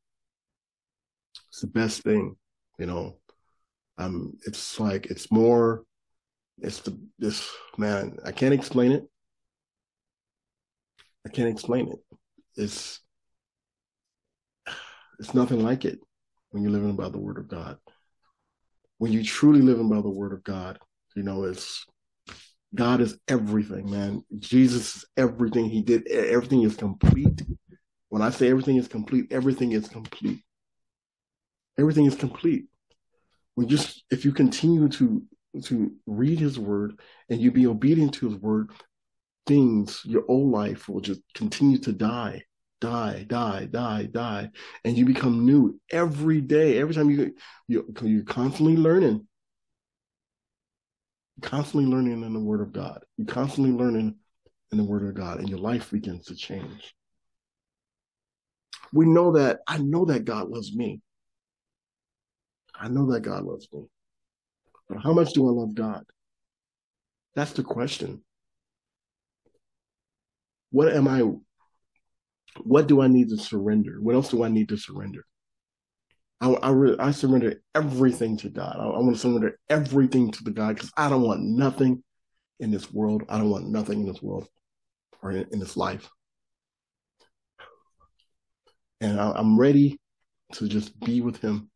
it's 1.49 1.61
the 1.61 1.67
best 1.67 2.01
thing. 2.03 2.35
You 2.77 2.85
know, 2.87 3.17
um, 3.97 4.37
it's 4.45 4.79
like 4.79 5.07
it's 5.07 5.31
more. 5.31 5.83
It's 6.59 6.79
the 6.79 6.97
this 7.19 7.49
man. 7.77 8.17
I 8.25 8.31
can't 8.31 8.53
explain 8.53 8.91
it. 8.91 9.03
I 11.25 11.29
can't 11.29 11.49
explain 11.49 11.89
it. 11.89 12.17
It's 12.55 13.01
it's 15.19 15.33
nothing 15.33 15.63
like 15.63 15.85
it 15.85 15.99
when 16.51 16.63
you're 16.63 16.71
living 16.71 16.95
by 16.95 17.09
the 17.09 17.17
word 17.17 17.37
of 17.37 17.47
God. 17.47 17.77
When 18.97 19.11
you 19.11 19.23
truly 19.23 19.61
living 19.61 19.89
by 19.89 20.01
the 20.01 20.09
word 20.09 20.33
of 20.33 20.43
God, 20.43 20.79
you 21.15 21.23
know, 21.23 21.43
it's 21.43 21.85
God 22.73 23.01
is 23.01 23.17
everything, 23.27 23.89
man. 23.89 24.23
Jesus 24.39 24.97
is 24.97 25.05
everything. 25.17 25.69
He 25.69 25.81
did 25.81 26.07
everything 26.07 26.63
is 26.63 26.75
complete. 26.75 27.41
When 28.09 28.21
I 28.21 28.29
say 28.29 28.49
everything 28.49 28.77
is 28.77 28.87
complete, 28.87 29.31
everything 29.31 29.71
is 29.71 29.87
complete. 29.87 30.41
Everything 31.77 32.05
is 32.05 32.15
complete. 32.15 32.65
When 33.55 33.67
just 33.67 34.03
if 34.11 34.25
you 34.25 34.31
continue 34.31 34.87
to 34.89 35.23
to 35.63 35.93
read 36.05 36.39
his 36.39 36.59
word 36.59 36.99
and 37.29 37.41
you 37.41 37.51
be 37.51 37.67
obedient 37.67 38.13
to 38.15 38.29
his 38.29 38.37
word, 38.37 38.71
things, 39.47 40.01
your 40.03 40.25
old 40.27 40.51
life 40.51 40.89
will 40.89 40.99
just 41.01 41.21
continue 41.33 41.77
to 41.79 41.93
die 41.93 42.43
die, 42.81 43.25
die, 43.27 43.67
die, 43.71 44.07
die, 44.11 44.49
and 44.83 44.97
you 44.97 45.05
become 45.05 45.45
new 45.45 45.79
every 45.91 46.41
day. 46.41 46.77
Every 46.77 46.93
time 46.93 47.09
you 47.09 47.33
you 47.67 47.93
you're 48.01 48.23
constantly 48.23 48.77
learning, 48.77 49.27
constantly 51.41 51.89
learning 51.89 52.23
in 52.23 52.33
the 52.33 52.39
Word 52.39 52.61
of 52.61 52.73
God. 52.73 53.03
You're 53.17 53.27
constantly 53.27 53.73
learning 53.73 54.15
in 54.71 54.77
the 54.77 54.83
Word 54.83 55.07
of 55.07 55.15
God, 55.15 55.39
and 55.39 55.49
your 55.49 55.59
life 55.59 55.91
begins 55.91 56.25
to 56.25 56.35
change. 56.35 56.93
We 58.93 59.05
know 59.05 59.33
that 59.33 59.59
I 59.67 59.77
know 59.77 60.05
that 60.05 60.25
God 60.25 60.49
loves 60.49 60.75
me. 60.75 61.01
I 62.73 62.87
know 62.87 63.11
that 63.11 63.21
God 63.21 63.43
loves 63.43 63.67
me. 63.73 63.85
But 64.89 64.99
how 65.01 65.13
much 65.13 65.33
do 65.33 65.47
I 65.47 65.51
love 65.51 65.73
God? 65.73 66.03
That's 67.35 67.51
the 67.51 67.63
question. 67.63 68.23
What 70.71 70.93
am 70.93 71.07
I? 71.07 71.23
What 72.63 72.87
do 72.87 73.01
I 73.01 73.07
need 73.07 73.29
to 73.29 73.37
surrender? 73.37 73.97
What 74.01 74.15
else 74.15 74.29
do 74.29 74.43
I 74.43 74.49
need 74.49 74.69
to 74.69 74.77
surrender? 74.77 75.25
I, 76.41 76.51
I, 76.51 76.69
really, 76.71 76.99
I 76.99 77.11
surrender 77.11 77.61
everything 77.73 78.37
to 78.37 78.49
God. 78.49 78.77
I, 78.79 78.83
I 78.83 78.99
want 78.99 79.15
to 79.15 79.21
surrender 79.21 79.59
everything 79.69 80.31
to 80.31 80.43
the 80.43 80.51
God 80.51 80.75
because 80.75 80.91
I 80.97 81.09
don't 81.09 81.23
want 81.23 81.41
nothing 81.41 82.03
in 82.59 82.71
this 82.71 82.91
world. 82.91 83.23
I 83.29 83.37
don't 83.37 83.49
want 83.49 83.67
nothing 83.67 84.01
in 84.01 84.07
this 84.07 84.21
world 84.21 84.47
or 85.21 85.31
in, 85.31 85.47
in 85.51 85.59
this 85.59 85.77
life. 85.77 86.09
And 89.01 89.19
I, 89.19 89.31
I'm 89.31 89.59
ready 89.59 89.99
to 90.53 90.67
just 90.67 90.99
be 90.99 91.21
with 91.21 91.41
Him. 91.41 91.69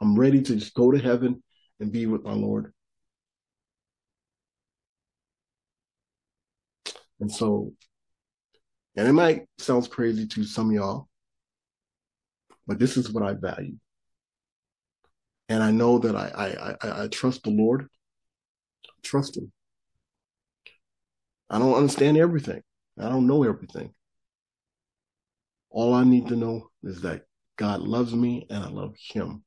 I'm 0.00 0.18
ready 0.18 0.42
to 0.42 0.56
just 0.56 0.74
go 0.74 0.90
to 0.90 0.98
heaven 0.98 1.42
and 1.80 1.92
be 1.92 2.06
with 2.06 2.22
my 2.22 2.32
Lord. 2.32 2.72
And 7.20 7.30
so, 7.30 7.72
and 8.96 9.08
it 9.08 9.12
might 9.12 9.46
sound 9.58 9.88
crazy 9.90 10.26
to 10.26 10.44
some 10.44 10.68
of 10.68 10.74
y'all, 10.74 11.08
but 12.66 12.78
this 12.78 12.96
is 12.96 13.10
what 13.10 13.24
I 13.24 13.34
value. 13.34 13.76
And 15.48 15.62
I 15.62 15.70
know 15.70 15.98
that 15.98 16.16
I 16.16 16.76
I 16.82 16.88
I, 16.88 17.04
I 17.04 17.08
trust 17.08 17.44
the 17.44 17.50
Lord. 17.50 17.88
Trust 19.02 19.36
him. 19.36 19.52
I 21.50 21.58
don't 21.58 21.74
understand 21.74 22.16
everything. 22.16 22.62
I 22.98 23.08
don't 23.08 23.26
know 23.26 23.44
everything. 23.44 23.92
All 25.70 25.94
I 25.94 26.04
need 26.04 26.28
to 26.28 26.36
know 26.36 26.70
is 26.82 27.02
that 27.02 27.22
God 27.56 27.80
loves 27.80 28.14
me 28.14 28.46
and 28.48 28.62
I 28.64 28.68
love 28.68 28.94
him. 28.96 29.44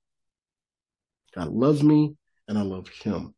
God 1.36 1.50
loves 1.50 1.84
me 1.84 2.16
and 2.48 2.58
I 2.58 2.62
love 2.62 2.88
him. 2.90 3.34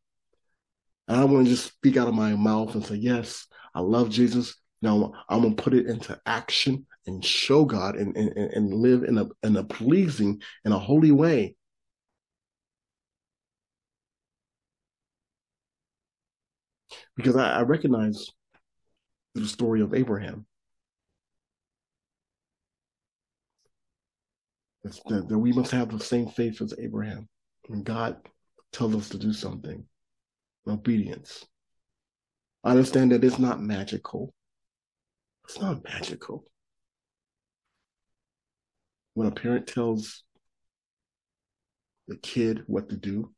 And 1.06 1.18
I 1.18 1.24
want 1.24 1.46
to 1.46 1.50
just 1.50 1.66
speak 1.66 1.96
out 1.96 2.08
of 2.08 2.14
my 2.14 2.34
mouth 2.34 2.74
and 2.74 2.84
say, 2.84 2.96
yes, 2.96 3.46
I 3.74 3.80
love 3.80 4.10
Jesus. 4.10 4.54
Now 4.80 5.12
I'm 5.28 5.42
to 5.42 5.62
put 5.62 5.74
it 5.74 5.86
into 5.86 6.18
action 6.24 6.86
and 7.06 7.24
show 7.24 7.64
God 7.64 7.96
and, 7.96 8.16
and, 8.16 8.30
and 8.36 8.74
live 8.74 9.02
in 9.02 9.18
a, 9.18 9.26
in 9.42 9.56
a 9.56 9.64
pleasing 9.64 10.40
and 10.64 10.72
a 10.72 10.78
holy 10.78 11.10
way. 11.10 11.56
Because 17.16 17.36
I, 17.36 17.58
I 17.58 17.62
recognize 17.62 18.28
the 19.34 19.46
story 19.46 19.80
of 19.80 19.94
Abraham. 19.94 20.46
That, 24.84 25.28
that 25.28 25.38
we 25.38 25.52
must 25.52 25.72
have 25.72 25.90
the 25.90 26.02
same 26.02 26.28
faith 26.28 26.62
as 26.62 26.72
Abraham. 26.78 27.28
When 27.66 27.82
God 27.82 28.16
tells 28.72 28.94
us 28.94 29.08
to 29.10 29.18
do 29.18 29.32
something, 29.32 29.84
obedience. 30.66 31.44
I 32.64 32.70
understand 32.70 33.12
that 33.12 33.24
it's 33.24 33.38
not 33.38 33.60
magical. 33.60 34.32
It's 35.48 35.58
not 35.60 35.82
magical. 35.82 36.44
When 39.14 39.28
a 39.28 39.30
parent 39.30 39.66
tells 39.66 40.22
the 42.06 42.16
kid 42.16 42.64
what 42.66 42.90
to 42.90 42.96
do, 42.96 43.32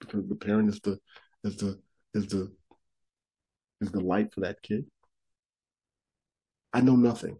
because 0.00 0.28
the 0.28 0.34
parent 0.34 0.68
is 0.68 0.80
the 0.80 0.98
is 1.44 1.56
the 1.56 1.80
is 2.12 2.26
the 2.26 2.52
is 3.80 3.92
the 3.92 4.00
light 4.00 4.34
for 4.34 4.40
that 4.40 4.62
kid. 4.62 4.84
I 6.72 6.80
know 6.80 6.96
nothing. 6.96 7.38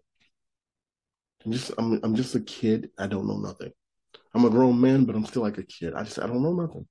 I'm 1.45 1.51
just 1.51 1.71
I'm 1.77 1.99
I'm 2.01 2.15
just 2.15 2.35
a 2.35 2.39
kid. 2.39 2.91
I 2.97 3.07
don't 3.07 3.27
know 3.27 3.37
nothing. 3.37 3.73
I'm 4.33 4.45
a 4.45 4.49
grown 4.49 4.79
man, 4.79 5.03
but 5.03 5.15
I'm 5.15 5.25
still 5.25 5.41
like 5.41 5.57
a 5.57 5.63
kid. 5.63 5.93
I 5.93 6.03
just 6.03 6.19
I 6.19 6.27
don't 6.27 6.41
know 6.41 6.53
nothing. 6.53 6.87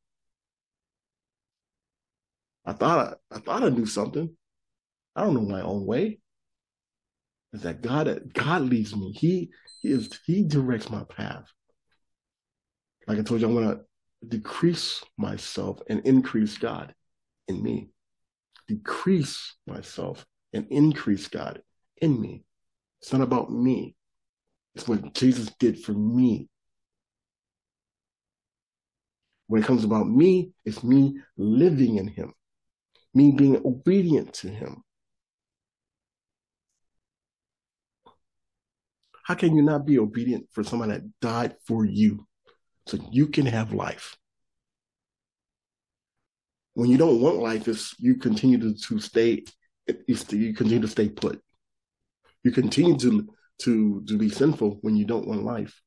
I 2.66 2.74
thought 2.74 3.18
I, 3.30 3.36
I 3.36 3.38
thought 3.40 3.62
I 3.62 3.70
knew 3.70 3.86
something. 3.86 4.36
I 5.16 5.24
don't 5.24 5.34
know 5.34 5.40
my 5.40 5.62
own 5.62 5.86
way. 5.86 6.20
Is 7.54 7.62
that 7.62 7.80
God 7.82 8.32
God 8.34 8.62
leads 8.62 8.94
me. 8.94 9.12
He 9.12 9.50
he 9.80 9.92
is 9.92 10.10
he 10.26 10.42
directs 10.42 10.90
my 10.90 11.04
path. 11.04 11.46
Like 13.06 13.18
I 13.18 13.22
told 13.22 13.40
you, 13.40 13.46
I'm 13.46 13.54
gonna 13.54 13.80
decrease 14.26 15.02
myself 15.16 15.80
and 15.88 16.00
increase 16.04 16.58
God 16.58 16.94
in 17.48 17.62
me. 17.62 17.90
Decrease 18.68 19.54
myself 19.66 20.26
and 20.52 20.66
increase 20.70 21.28
God 21.28 21.62
in 22.02 22.20
me. 22.20 22.44
It's 23.00 23.12
not 23.12 23.22
about 23.22 23.50
me. 23.50 23.94
It's 24.74 24.88
what 24.88 25.14
Jesus 25.14 25.50
did 25.58 25.78
for 25.78 25.92
me. 25.92 26.48
When 29.46 29.62
it 29.62 29.66
comes 29.66 29.84
about 29.84 30.08
me, 30.08 30.52
it's 30.64 30.82
me 30.82 31.20
living 31.36 31.96
in 31.96 32.08
him 32.08 32.34
me 33.14 33.30
being 33.30 33.62
obedient 33.64 34.32
to 34.34 34.48
him. 34.48 34.82
How 39.24 39.34
can 39.34 39.56
you 39.56 39.62
not 39.62 39.86
be 39.86 39.98
obedient 39.98 40.46
for 40.52 40.62
someone 40.62 40.90
that 40.90 41.02
died 41.20 41.56
for 41.66 41.84
you 41.84 42.26
so 42.86 42.98
you 43.10 43.26
can 43.26 43.46
have 43.46 43.72
life? 43.72 44.16
When 46.74 46.90
you 46.90 46.98
don't 46.98 47.20
want 47.20 47.38
life, 47.38 47.66
is 47.66 47.94
you 47.98 48.16
continue 48.16 48.58
to, 48.58 48.74
to 48.74 48.98
stay, 48.98 49.44
you 50.06 50.54
continue 50.54 50.80
to 50.80 50.88
stay 50.88 51.08
put. 51.08 51.40
You 52.42 52.52
continue 52.52 52.98
to, 52.98 53.26
to, 53.62 54.04
to 54.06 54.18
be 54.18 54.28
sinful 54.28 54.78
when 54.82 54.94
you 54.94 55.06
don't 55.06 55.26
want 55.26 55.44
life. 55.44 55.80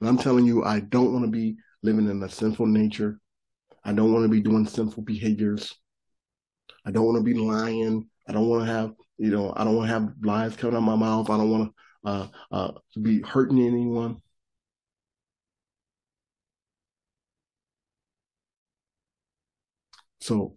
And 0.00 0.08
I'm 0.08 0.18
telling 0.18 0.44
you, 0.44 0.64
I 0.64 0.80
don't 0.80 1.12
want 1.12 1.26
to 1.26 1.30
be 1.30 1.56
living 1.84 2.08
in 2.08 2.22
a 2.22 2.28
sinful 2.28 2.66
nature. 2.66 3.20
I 3.84 3.92
don't 3.92 4.12
want 4.12 4.24
to 4.24 4.28
be 4.28 4.40
doing 4.40 4.66
sinful 4.66 5.04
behaviors. 5.04 5.72
I 6.84 6.90
don't 6.90 7.04
want 7.04 7.18
to 7.18 7.22
be 7.22 7.38
lying. 7.38 8.08
I 8.28 8.32
don't 8.32 8.48
want 8.48 8.66
to 8.66 8.72
have, 8.72 8.92
you 9.18 9.30
know, 9.30 9.52
I 9.56 9.62
don't 9.62 9.76
want 9.76 9.88
to 9.88 9.92
have 9.92 10.12
lies 10.22 10.56
coming 10.56 10.74
out 10.74 10.78
of 10.78 10.84
my 10.84 10.96
mouth. 10.96 11.30
I 11.30 11.36
don't 11.36 11.50
want 11.50 11.68
to 11.68 11.74
uh, 12.04 12.28
uh, 12.50 12.72
be 13.00 13.20
hurting 13.20 13.60
anyone. 13.60 14.22
So 20.20 20.56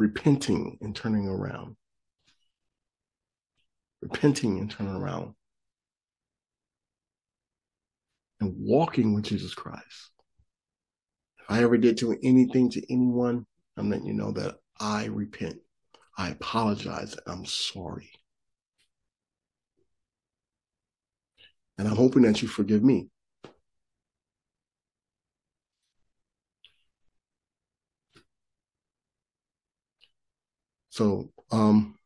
repenting 0.00 0.78
and 0.80 0.96
turning 0.96 1.28
around. 1.28 1.76
Repenting 4.00 4.58
and 4.58 4.70
turning 4.70 4.94
around. 4.94 5.34
And 8.40 8.54
walking 8.58 9.14
with 9.14 9.24
Jesus 9.24 9.54
Christ. 9.54 10.10
If 11.40 11.50
I 11.50 11.62
ever 11.62 11.76
did 11.76 11.98
to 11.98 12.16
anything 12.22 12.70
to 12.70 12.92
anyone, 12.92 13.46
I'm 13.76 13.90
letting 13.90 14.06
you 14.06 14.14
know 14.14 14.32
that 14.32 14.56
I 14.80 15.04
repent. 15.06 15.58
I 16.16 16.30
apologize. 16.30 17.16
I'm 17.26 17.44
sorry. 17.46 18.10
And 21.78 21.88
I'm 21.88 21.96
hoping 21.96 22.22
that 22.22 22.42
you 22.42 22.48
forgive 22.48 22.84
me. 22.84 23.08
So, 30.90 31.30
um, 31.50 31.96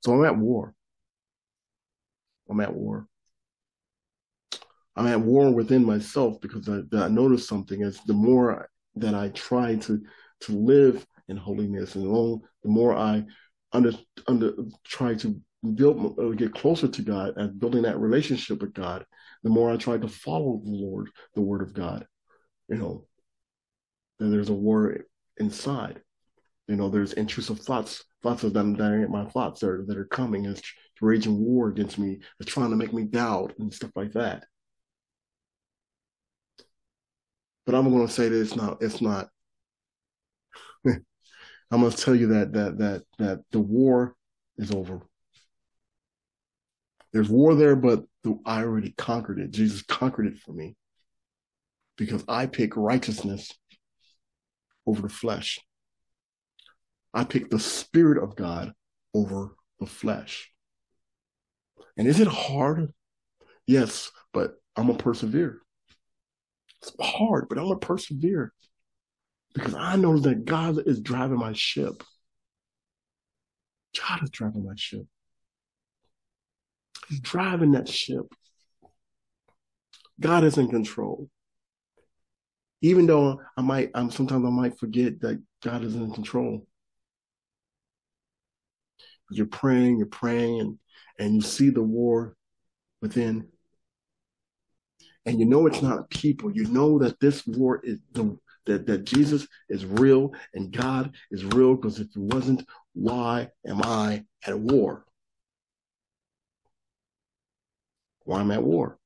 so 0.00 0.12
I'm 0.12 0.24
at 0.24 0.36
war. 0.36 0.74
I'm 2.48 2.60
at 2.60 2.74
war. 2.74 3.06
I'm 4.96 5.06
at 5.06 5.20
war 5.20 5.50
within 5.52 5.84
myself 5.84 6.40
because 6.40 6.68
I, 6.68 6.80
I 6.96 7.08
notice 7.08 7.46
something 7.46 7.82
is 7.82 8.00
the 8.06 8.12
more 8.12 8.68
that 8.96 9.14
I 9.14 9.28
try 9.30 9.76
to 9.76 10.00
to 10.40 10.52
live 10.52 11.06
in 11.28 11.36
holiness 11.36 11.94
and 11.94 12.04
the 12.04 12.68
more 12.68 12.94
I 12.94 13.24
under 13.72 13.92
under 14.26 14.52
try 14.84 15.14
to 15.14 15.40
build 15.74 16.18
uh, 16.18 16.30
get 16.30 16.54
closer 16.54 16.88
to 16.88 17.02
God 17.02 17.34
and 17.36 17.58
building 17.58 17.82
that 17.82 17.98
relationship 17.98 18.60
with 18.60 18.74
God, 18.74 19.06
the 19.42 19.50
more 19.50 19.70
I 19.70 19.76
try 19.76 19.96
to 19.96 20.08
follow 20.08 20.60
the 20.64 20.70
Lord, 20.70 21.10
the 21.34 21.40
Word 21.40 21.62
of 21.62 21.72
God. 21.72 22.06
You 22.68 22.76
know, 22.76 23.06
there's 24.18 24.48
a 24.48 24.54
war 24.54 24.98
inside. 25.38 26.02
You 26.68 26.76
know, 26.76 26.88
there's 26.88 27.12
intrusive 27.14 27.60
thoughts, 27.60 28.04
thoughts 28.22 28.44
of 28.44 28.52
them 28.52 28.74
my 29.10 29.24
thoughts 29.26 29.60
that 29.60 29.68
are, 29.68 29.84
that 29.86 29.98
are 29.98 30.04
coming 30.06 30.46
as 30.46 30.62
raging 31.00 31.36
war 31.38 31.68
against 31.68 31.98
me, 31.98 32.20
is 32.38 32.46
trying 32.46 32.70
to 32.70 32.76
make 32.76 32.92
me 32.92 33.04
doubt 33.04 33.52
and 33.58 33.72
stuff 33.72 33.90
like 33.96 34.12
that. 34.12 34.44
But 37.64 37.74
I'm 37.74 37.90
going 37.90 38.06
to 38.06 38.12
say 38.12 38.28
that 38.28 38.40
it's 38.40 38.56
not. 38.56 38.82
It's 38.82 39.00
not. 39.00 39.28
I'm 40.86 41.00
going 41.70 41.90
to 41.90 41.96
tell 41.96 42.14
you 42.14 42.28
that 42.28 42.52
that 42.52 42.78
that 42.78 43.02
that 43.18 43.44
the 43.50 43.60
war 43.60 44.14
is 44.58 44.70
over. 44.70 45.00
There's 47.12 47.28
war 47.28 47.54
there, 47.54 47.76
but 47.76 48.04
the, 48.24 48.38
I 48.44 48.62
already 48.62 48.92
conquered 48.96 49.38
it. 49.38 49.50
Jesus 49.50 49.82
conquered 49.82 50.26
it 50.26 50.38
for 50.38 50.52
me 50.52 50.76
because 51.96 52.24
I 52.26 52.46
pick 52.46 52.76
righteousness 52.76 53.50
over 54.86 55.02
the 55.02 55.08
flesh. 55.08 55.60
I 57.14 57.24
pick 57.24 57.50
the 57.50 57.58
spirit 57.58 58.22
of 58.22 58.36
God 58.36 58.72
over 59.14 59.54
the 59.78 59.86
flesh. 59.86 60.50
And 61.96 62.08
is 62.08 62.20
it 62.20 62.28
hard? 62.28 62.92
Yes, 63.66 64.10
but 64.32 64.54
I'm 64.76 64.86
gonna 64.86 64.98
persevere. 64.98 65.60
It's 66.82 66.92
hard, 67.00 67.48
but 67.48 67.58
I'm 67.58 67.64
gonna 67.64 67.78
persevere 67.78 68.52
because 69.54 69.74
I 69.74 69.96
know 69.96 70.18
that 70.18 70.44
God 70.44 70.82
is 70.86 71.00
driving 71.00 71.38
my 71.38 71.52
ship. 71.52 72.02
God 73.98 74.22
is 74.22 74.30
driving 74.30 74.64
my 74.64 74.74
ship. 74.76 75.06
He's 77.08 77.20
driving 77.20 77.72
that 77.72 77.88
ship. 77.88 78.24
God 80.18 80.44
is 80.44 80.58
in 80.58 80.68
control. 80.68 81.28
Even 82.80 83.06
though 83.06 83.40
I 83.56 83.62
might, 83.62 83.90
I'm 83.94 84.10
sometimes 84.10 84.44
I 84.44 84.50
might 84.50 84.78
forget 84.78 85.20
that 85.20 85.42
God 85.62 85.84
is 85.84 85.94
in 85.94 86.12
control. 86.12 86.66
You're 89.30 89.46
praying, 89.46 89.98
you're 89.98 90.06
praying, 90.06 90.60
and 90.60 90.78
and 91.18 91.34
you 91.36 91.42
see 91.42 91.70
the 91.70 91.82
war 91.82 92.36
within. 93.00 93.51
And 95.24 95.38
you 95.38 95.46
know 95.46 95.66
it's 95.66 95.82
not 95.82 96.10
people. 96.10 96.50
You 96.50 96.66
know 96.66 96.98
that 96.98 97.20
this 97.20 97.46
war 97.46 97.80
is 97.84 97.98
the 98.12 98.36
that, 98.66 98.86
that 98.86 99.04
Jesus 99.04 99.46
is 99.68 99.84
real 99.84 100.32
and 100.54 100.72
God 100.72 101.14
is 101.30 101.44
real 101.44 101.74
because 101.74 101.98
if 101.98 102.08
it 102.08 102.16
wasn't, 102.16 102.64
why 102.94 103.48
am 103.66 103.82
I 103.82 104.24
at 104.46 104.58
war? 104.58 105.04
Why 108.24 108.40
am 108.40 108.50
I 108.50 108.54
at 108.54 108.62
war? 108.62 108.98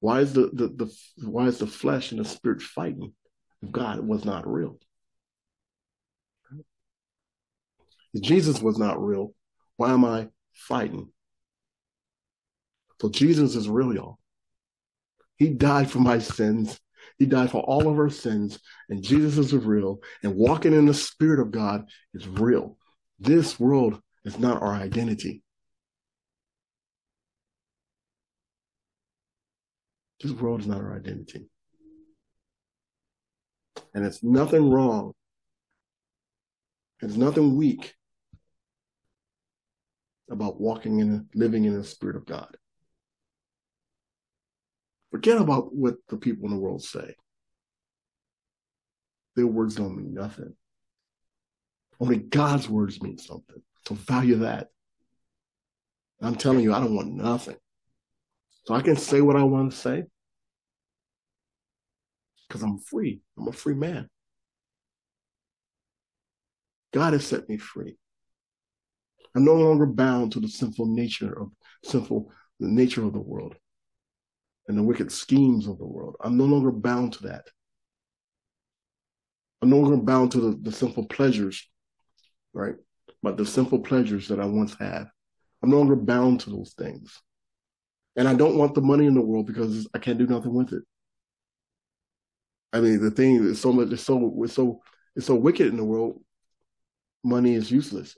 Why 0.00 0.20
is 0.20 0.32
the, 0.32 0.50
the, 0.52 0.68
the 0.68 1.28
why 1.28 1.46
is 1.46 1.58
the 1.58 1.66
flesh 1.66 2.12
and 2.12 2.20
the 2.20 2.24
spirit 2.28 2.62
fighting 2.62 3.12
if 3.62 3.72
God 3.72 4.00
was 4.00 4.24
not 4.24 4.46
real? 4.46 4.78
If 8.14 8.22
Jesus 8.22 8.62
was 8.62 8.78
not 8.78 9.02
real, 9.02 9.34
why 9.76 9.92
am 9.92 10.04
I 10.04 10.28
fighting? 10.54 11.08
So 13.00 13.08
Jesus 13.08 13.54
is 13.54 13.68
real. 13.68 14.18
He 15.36 15.50
died 15.50 15.90
for 15.90 15.98
my 15.98 16.18
sins. 16.18 16.80
He 17.18 17.26
died 17.26 17.50
for 17.50 17.62
all 17.62 17.88
of 17.88 17.98
our 17.98 18.10
sins, 18.10 18.58
and 18.90 19.02
Jesus 19.02 19.38
is 19.38 19.54
real. 19.54 20.00
And 20.22 20.34
walking 20.34 20.74
in 20.74 20.86
the 20.86 20.94
Spirit 20.94 21.40
of 21.40 21.50
God 21.50 21.86
is 22.14 22.26
real. 22.26 22.76
This 23.18 23.58
world 23.58 24.00
is 24.24 24.38
not 24.38 24.60
our 24.60 24.74
identity. 24.74 25.42
This 30.20 30.32
world 30.32 30.60
is 30.60 30.66
not 30.66 30.78
our 30.80 30.94
identity. 30.94 31.48
And 33.94 34.04
it's 34.04 34.22
nothing 34.22 34.70
wrong. 34.70 35.12
It's 37.00 37.16
nothing 37.16 37.56
weak 37.56 37.94
about 40.30 40.60
walking 40.60 41.00
in, 41.00 41.28
living 41.34 41.64
in 41.64 41.78
the 41.78 41.84
Spirit 41.84 42.16
of 42.16 42.26
God. 42.26 42.56
Forget 45.10 45.40
about 45.40 45.74
what 45.74 45.94
the 46.08 46.16
people 46.16 46.46
in 46.46 46.50
the 46.50 46.60
world 46.60 46.82
say. 46.82 47.14
Their 49.34 49.46
words 49.46 49.76
don't 49.76 49.96
mean 49.96 50.14
nothing. 50.14 50.54
Only 52.00 52.18
God's 52.18 52.68
words 52.68 53.00
mean 53.00 53.18
something. 53.18 53.62
So 53.86 53.94
value 53.94 54.36
that. 54.36 54.68
I'm 56.20 56.34
telling 56.34 56.60
you, 56.60 56.74
I 56.74 56.80
don't 56.80 56.94
want 56.94 57.14
nothing. 57.14 57.56
So 58.64 58.74
I 58.74 58.82
can 58.82 58.96
say 58.96 59.20
what 59.20 59.36
I 59.36 59.44
want 59.44 59.70
to 59.70 59.76
say 59.76 60.04
because 62.48 62.62
I'm 62.62 62.78
free. 62.78 63.20
I'm 63.38 63.48
a 63.48 63.52
free 63.52 63.74
man. 63.74 64.08
God 66.92 67.12
has 67.12 67.26
set 67.26 67.48
me 67.48 67.58
free. 67.58 67.96
I'm 69.34 69.44
no 69.44 69.54
longer 69.54 69.86
bound 69.86 70.32
to 70.32 70.40
the 70.40 70.48
sinful 70.48 70.86
nature 70.86 71.40
of 71.40 71.50
sinful 71.84 72.32
the 72.58 72.68
nature 72.68 73.04
of 73.04 73.12
the 73.12 73.20
world 73.20 73.54
and 74.68 74.76
the 74.76 74.82
wicked 74.82 75.12
schemes 75.12 75.66
of 75.66 75.78
the 75.78 75.86
world. 75.86 76.16
I'm 76.20 76.36
no 76.36 76.44
longer 76.44 76.70
bound 76.70 77.14
to 77.14 77.22
that. 77.24 77.46
I'm 79.62 79.70
no 79.70 79.78
longer 79.78 79.96
bound 79.96 80.32
to 80.32 80.40
the, 80.40 80.58
the 80.62 80.72
sinful 80.72 81.06
pleasures, 81.06 81.68
right? 82.52 82.74
But 83.22 83.36
the 83.36 83.46
simple 83.46 83.80
pleasures 83.80 84.28
that 84.28 84.40
I 84.40 84.46
once 84.46 84.74
had. 84.78 85.06
I'm 85.62 85.70
no 85.70 85.78
longer 85.78 85.96
bound 85.96 86.40
to 86.40 86.50
those 86.50 86.74
things. 86.76 87.20
And 88.16 88.28
I 88.28 88.34
don't 88.34 88.56
want 88.56 88.74
the 88.74 88.80
money 88.80 89.06
in 89.06 89.14
the 89.14 89.20
world 89.20 89.46
because 89.46 89.88
I 89.94 89.98
can't 89.98 90.18
do 90.18 90.26
nothing 90.26 90.54
with 90.54 90.72
it. 90.72 90.82
I 92.72 92.80
mean, 92.80 93.00
the 93.00 93.10
thing 93.10 93.36
is 93.44 93.60
so 93.60 93.72
much, 93.72 93.90
it's 93.90 94.02
so, 94.02 94.34
it's 94.42 94.52
so, 94.52 94.80
it's 95.14 95.26
so 95.26 95.34
wicked 95.34 95.68
in 95.68 95.76
the 95.76 95.84
world. 95.84 96.22
Money 97.24 97.54
is 97.54 97.70
useless 97.70 98.16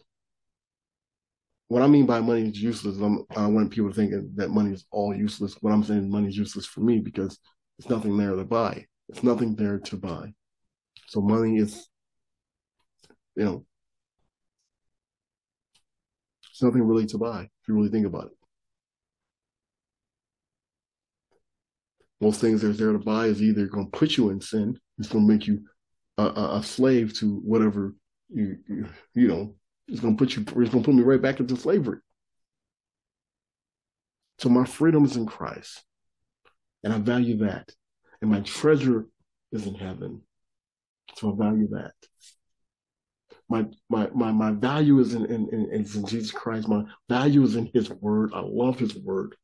what 1.69 1.83
I 1.83 1.87
mean 1.87 2.07
by 2.07 2.21
money 2.21 2.49
is 2.49 2.61
useless, 2.61 2.97
I'm, 2.97 3.25
I 3.37 3.47
want 3.47 3.71
people 3.71 3.93
thinking 3.93 4.33
that 4.37 4.51
money 4.51 4.73
is 4.73 4.87
all 4.91 5.15
useless. 5.15 5.57
What 5.61 5.73
I'm 5.73 5.85
saying, 5.85 6.11
money 6.11 6.29
is 6.29 6.37
useless 6.37 6.65
for 6.65 6.81
me 6.81 6.99
because 6.99 7.39
it's 7.79 7.91
nothing 7.91 8.17
there 8.17 8.35
to 8.35 8.45
buy. 8.45 8.87
It's 9.11 9.23
nothing 9.23 9.55
there 9.55 9.79
to 9.79 9.97
buy. 9.97 10.33
So 11.09 11.21
money 11.21 11.59
is, 11.59 11.87
you 13.37 13.45
know, 13.45 13.67
it's 16.51 16.63
nothing 16.63 16.83
really 16.83 17.07
to 17.07 17.19
buy 17.19 17.43
if 17.43 17.69
you 17.69 17.75
really 17.75 17.91
think 17.91 18.07
about 18.07 18.27
it. 18.27 18.33
Most 22.21 22.41
things 22.41 22.63
that's 22.63 22.79
there 22.79 22.93
to 22.93 22.99
buy 22.99 23.27
is 23.27 23.43
either 23.43 23.67
going 23.67 23.91
to 23.91 23.97
put 23.97 24.17
you 24.17 24.31
in 24.31 24.41
sin, 24.41 24.79
it's 24.99 25.09
going 25.09 25.27
to 25.27 25.33
make 25.33 25.47
you 25.47 25.65
a, 26.17 26.25
a, 26.25 26.59
a 26.59 26.63
slave 26.63 27.13
to 27.19 27.37
whatever 27.45 27.95
you, 28.31 28.57
you, 28.67 28.87
you 29.15 29.29
know 29.29 29.55
it's 29.89 30.01
gonna 30.01 30.17
put 30.17 30.37
you. 30.37 30.43
It's 30.43 30.71
gonna 30.71 30.85
put 30.85 30.95
me 30.95 31.03
right 31.03 31.21
back 31.21 31.41
into 31.41 31.57
slavery. 31.57 31.99
So 34.39 34.49
my 34.49 34.65
freedom 34.65 35.05
is 35.05 35.17
in 35.17 35.27
Christ, 35.27 35.83
and 36.85 36.93
I 36.93 36.99
value 36.99 37.39
that. 37.39 37.73
And 38.21 38.31
my 38.31 38.41
treasure 38.41 39.07
is 39.53 39.67
in 39.67 39.75
heaven, 39.75 40.23
so 41.17 41.33
I 41.33 41.45
value 41.45 41.69
that. 41.71 41.95
My 43.49 43.67
my 43.89 44.11
my 44.15 44.31
my 44.31 44.51
value 44.51 45.01
is 45.01 45.15
in 45.15 45.25
in, 45.27 45.49
in, 45.49 45.71
in 45.73 45.85
Jesus 45.85 46.31
Christ. 46.31 46.69
My 46.69 46.85
value 47.09 47.43
is 47.43 47.57
in 47.57 47.71
His 47.73 47.91
Word. 47.91 48.33
I 48.35 48.41
love 48.41 48.79
His 48.79 48.95
Word. 48.95 49.35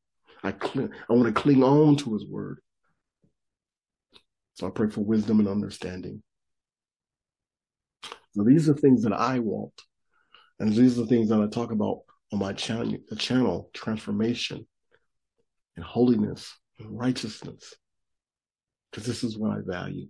I 0.43 0.51
cling, 0.51 0.91
I 1.09 1.13
want 1.13 1.33
to 1.33 1.41
cling 1.41 1.63
on 1.63 1.95
to 1.97 2.13
His 2.13 2.25
Word. 2.25 2.59
So 4.53 4.67
I 4.67 4.69
pray 4.69 4.89
for 4.89 5.01
wisdom 5.01 5.39
and 5.39 5.49
understanding. 5.49 6.21
So 8.33 8.43
these 8.43 8.69
are 8.69 8.73
things 8.73 9.03
that 9.03 9.13
I 9.13 9.39
want. 9.39 9.73
And 10.59 10.71
these 10.71 10.97
are 10.97 11.01
the 11.01 11.07
things 11.07 11.29
that 11.29 11.41
I 11.41 11.47
talk 11.47 11.71
about 11.71 12.01
on 12.31 12.39
my 12.39 12.53
channel, 12.53 12.97
channel, 13.17 13.69
transformation 13.73 14.65
and 15.75 15.85
holiness 15.85 16.57
and 16.79 16.97
righteousness. 16.97 17.73
Because 18.91 19.05
this 19.05 19.23
is 19.23 19.37
what 19.37 19.51
I 19.51 19.59
value. 19.65 20.07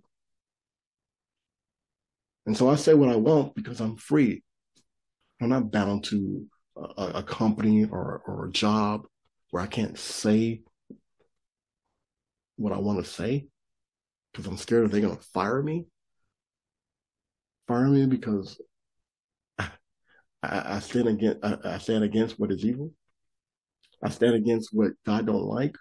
And 2.46 2.56
so 2.56 2.70
I 2.70 2.76
say 2.76 2.94
what 2.94 3.08
I 3.08 3.16
want 3.16 3.54
because 3.54 3.80
I'm 3.80 3.96
free. 3.96 4.42
I'm 5.40 5.48
not 5.48 5.72
bound 5.72 6.04
to 6.04 6.46
a, 6.96 7.04
a 7.16 7.22
company 7.22 7.84
or, 7.84 8.22
or 8.26 8.46
a 8.46 8.52
job 8.52 9.06
where 9.50 9.62
I 9.62 9.66
can't 9.66 9.98
say 9.98 10.62
what 12.56 12.72
I 12.72 12.78
want 12.78 13.04
to 13.04 13.10
say 13.10 13.48
because 14.32 14.46
I'm 14.46 14.56
scared 14.56 14.84
that 14.84 14.92
they're 14.92 15.00
going 15.00 15.16
to 15.16 15.22
fire 15.22 15.62
me. 15.62 15.86
Fire 17.66 17.88
me 17.88 18.06
because 18.06 18.60
I, 20.42 20.76
I 20.76 20.78
stand 20.80 21.08
against 21.08 21.38
I, 21.44 21.56
I 21.64 21.78
stand 21.78 22.04
against 22.04 22.38
what 22.38 22.52
is 22.52 22.64
evil. 22.64 22.92
I 24.02 24.10
stand 24.10 24.34
against 24.34 24.70
what 24.72 24.92
God 25.04 25.26
don't 25.26 25.44
like. 25.44 25.76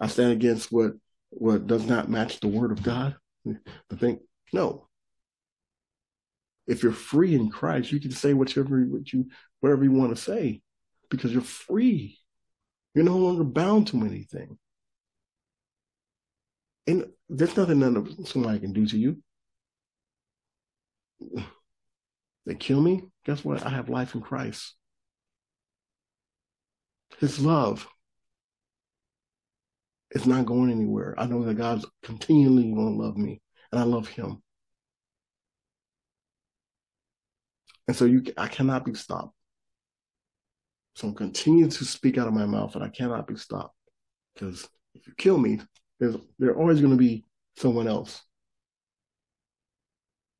I 0.00 0.06
stand 0.06 0.32
against 0.32 0.70
what 0.70 0.92
what 1.30 1.66
does 1.66 1.86
not 1.86 2.08
match 2.08 2.40
the 2.40 2.48
word 2.48 2.72
of 2.72 2.82
God. 2.82 3.16
The 3.44 3.96
thing, 3.96 4.20
no. 4.52 4.88
If 6.66 6.82
you're 6.82 6.92
free 6.92 7.34
in 7.34 7.50
Christ, 7.50 7.92
you 7.92 8.00
can 8.00 8.10
say 8.10 8.34
whatever 8.34 8.80
what 8.84 9.12
you 9.12 9.26
whatever 9.60 9.84
you 9.84 9.92
want 9.92 10.14
to 10.14 10.22
say, 10.22 10.60
because 11.10 11.32
you're 11.32 11.42
free. 11.42 12.18
You're 12.94 13.04
no 13.04 13.16
longer 13.16 13.44
bound 13.44 13.86
to 13.88 14.04
anything. 14.04 14.58
And 16.86 17.06
there's 17.28 17.56
nothing 17.56 17.80
that 17.80 18.26
somebody 18.26 18.58
can 18.60 18.72
do 18.72 18.86
to 18.86 18.98
you. 18.98 19.22
They 22.48 22.54
kill 22.54 22.80
me. 22.80 23.02
Guess 23.26 23.44
what? 23.44 23.64
I 23.64 23.68
have 23.68 23.90
life 23.90 24.14
in 24.14 24.22
Christ. 24.22 24.74
His 27.18 27.38
love. 27.38 27.86
is 30.12 30.26
not 30.26 30.46
going 30.46 30.70
anywhere. 30.70 31.14
I 31.18 31.26
know 31.26 31.44
that 31.44 31.58
God's 31.58 31.84
continually 32.02 32.72
going 32.72 32.96
to 32.96 33.04
love 33.04 33.18
me, 33.18 33.42
and 33.70 33.78
I 33.78 33.84
love 33.84 34.08
Him. 34.08 34.42
And 37.86 37.94
so 37.94 38.06
you, 38.06 38.22
I 38.38 38.48
cannot 38.48 38.86
be 38.86 38.94
stopped. 38.94 39.34
So 40.94 41.08
I'm 41.08 41.14
continuing 41.14 41.68
to 41.68 41.84
speak 41.84 42.16
out 42.16 42.28
of 42.28 42.32
my 42.32 42.46
mouth, 42.46 42.74
and 42.74 42.82
I 42.82 42.88
cannot 42.88 43.26
be 43.26 43.36
stopped 43.36 43.76
because 44.32 44.66
if 44.94 45.06
you 45.06 45.12
kill 45.18 45.36
me, 45.36 45.60
there's 46.00 46.16
there's 46.38 46.56
always 46.56 46.80
going 46.80 46.92
to 46.92 46.96
be 46.98 47.26
someone 47.58 47.88
else. 47.88 48.22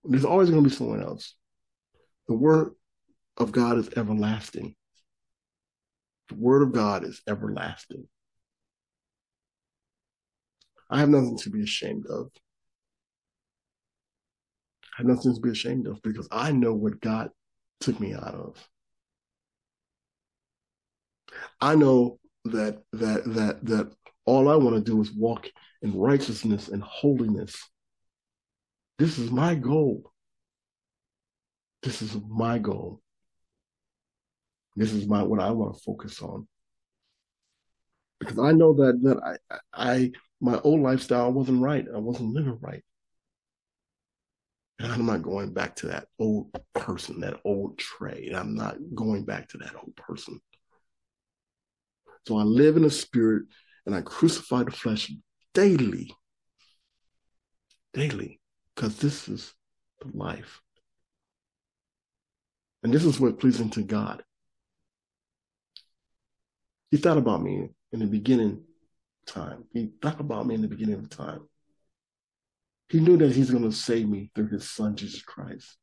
There's 0.04 0.24
always 0.24 0.48
going 0.48 0.64
to 0.64 0.70
be 0.70 0.74
someone 0.74 1.02
else. 1.02 1.34
The 2.28 2.34
word 2.34 2.74
of 3.38 3.52
God 3.52 3.78
is 3.78 3.88
everlasting. 3.96 4.76
The 6.28 6.34
word 6.34 6.62
of 6.62 6.72
God 6.72 7.04
is 7.04 7.22
everlasting. 7.26 8.06
I 10.90 11.00
have 11.00 11.08
nothing 11.08 11.38
to 11.38 11.50
be 11.50 11.62
ashamed 11.62 12.06
of. 12.06 12.30
I 14.98 15.02
have 15.02 15.06
nothing 15.06 15.34
to 15.34 15.40
be 15.40 15.50
ashamed 15.50 15.86
of 15.86 16.02
because 16.02 16.28
I 16.30 16.52
know 16.52 16.74
what 16.74 17.00
God 17.00 17.30
took 17.80 17.98
me 17.98 18.14
out 18.14 18.34
of. 18.34 18.68
I 21.60 21.74
know 21.74 22.18
that 22.44 22.82
that 22.92 23.24
that 23.24 23.64
that 23.64 23.92
all 24.24 24.48
I 24.48 24.56
want 24.56 24.76
to 24.76 24.82
do 24.82 25.00
is 25.00 25.12
walk 25.12 25.48
in 25.82 25.98
righteousness 25.98 26.68
and 26.68 26.82
holiness. 26.82 27.56
This 28.98 29.18
is 29.18 29.30
my 29.30 29.54
goal. 29.54 30.12
This 31.88 32.02
is 32.02 32.18
my 32.28 32.58
goal. 32.58 33.00
This 34.76 34.92
is 34.92 35.06
my 35.06 35.22
what 35.22 35.40
I 35.40 35.52
want 35.52 35.74
to 35.74 35.80
focus 35.80 36.20
on. 36.20 36.46
Because 38.20 38.38
I 38.38 38.52
know 38.52 38.74
that 38.74 39.02
that 39.04 39.38
I 39.54 39.56
I 39.72 40.12
my 40.38 40.60
old 40.64 40.82
lifestyle 40.82 41.32
wasn't 41.32 41.62
right. 41.62 41.86
I 41.88 41.96
wasn't 41.96 42.34
living 42.34 42.58
right. 42.60 42.84
And 44.78 44.92
I'm 44.92 45.06
not 45.06 45.22
going 45.22 45.54
back 45.54 45.76
to 45.76 45.86
that 45.86 46.08
old 46.18 46.50
person, 46.74 47.20
that 47.20 47.40
old 47.42 47.78
trade. 47.78 48.34
I'm 48.34 48.54
not 48.54 48.76
going 48.94 49.24
back 49.24 49.48
to 49.48 49.58
that 49.58 49.74
old 49.74 49.96
person. 49.96 50.38
So 52.26 52.36
I 52.36 52.42
live 52.42 52.76
in 52.76 52.82
the 52.82 52.90
spirit 52.90 53.44
and 53.86 53.94
I 53.94 54.02
crucify 54.02 54.64
the 54.64 54.72
flesh 54.72 55.10
daily. 55.54 56.14
Daily. 57.94 58.40
Because 58.74 58.98
this 58.98 59.26
is 59.26 59.54
the 60.02 60.14
life. 60.14 60.60
And 62.82 62.92
this 62.92 63.04
is 63.04 63.18
what 63.18 63.40
pleasing 63.40 63.70
to 63.70 63.82
God. 63.82 64.22
He 66.90 66.96
thought 66.96 67.18
about 67.18 67.42
me 67.42 67.68
in 67.92 68.00
the 68.00 68.06
beginning 68.06 68.62
time. 69.26 69.64
He 69.72 69.90
thought 70.00 70.20
about 70.20 70.46
me 70.46 70.54
in 70.54 70.62
the 70.62 70.68
beginning 70.68 70.96
of 70.96 71.10
time. 71.10 71.48
He 72.88 73.00
knew 73.00 73.18
that 73.18 73.32
he's 73.32 73.50
going 73.50 73.64
to 73.64 73.72
save 73.72 74.08
me 74.08 74.30
through 74.34 74.48
his 74.48 74.68
son, 74.68 74.96
Jesus 74.96 75.22
Christ. 75.22 75.76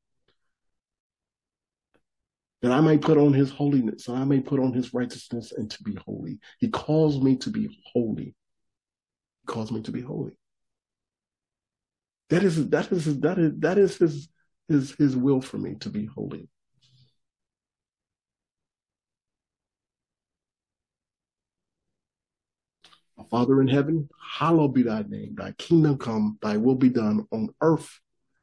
That 2.62 2.72
I 2.72 2.82
may 2.82 2.98
put 2.98 3.18
on 3.18 3.34
his 3.34 3.52
holiness, 3.52 4.08
and 4.08 4.18
I 4.18 4.24
may 4.24 4.40
put 4.40 4.60
on 4.60 4.74
his 4.74 4.94
righteousness 4.94 5.52
and 5.52 5.70
to 5.70 5.84
be 5.84 5.96
holy. 6.06 6.40
He 6.60 6.70
calls 6.70 7.22
me 7.22 7.36
to 7.38 7.52
be 7.52 7.70
holy. 7.94 8.34
He 9.42 9.46
calls 9.46 9.72
me 9.72 9.82
to 9.84 9.92
be 9.92 10.02
holy. 10.02 10.36
That 12.32 12.42
is 12.42 12.70
that 12.70 12.92
is 12.92 13.20
that 13.20 13.38
is 13.38 13.52
that 13.60 13.78
is 13.78 13.98
his 13.98 14.30
his 14.68 14.96
his 14.98 15.16
will 15.16 15.42
for 15.42 15.60
me 15.60 15.76
to 15.82 15.90
be 15.90 16.06
holy. 16.06 16.50
Our 23.26 23.40
Father 23.40 23.62
in 23.62 23.68
heaven, 23.68 24.10
hallowed 24.38 24.74
be 24.74 24.84
thy 24.84 25.04
name. 25.08 25.36
Thy 25.36 25.52
kingdom 25.54 25.98
come, 25.98 26.38
thy 26.42 26.58
will 26.58 26.76
be 26.76 26.90
done 26.90 27.26
on 27.32 27.50
earth 27.62 28.00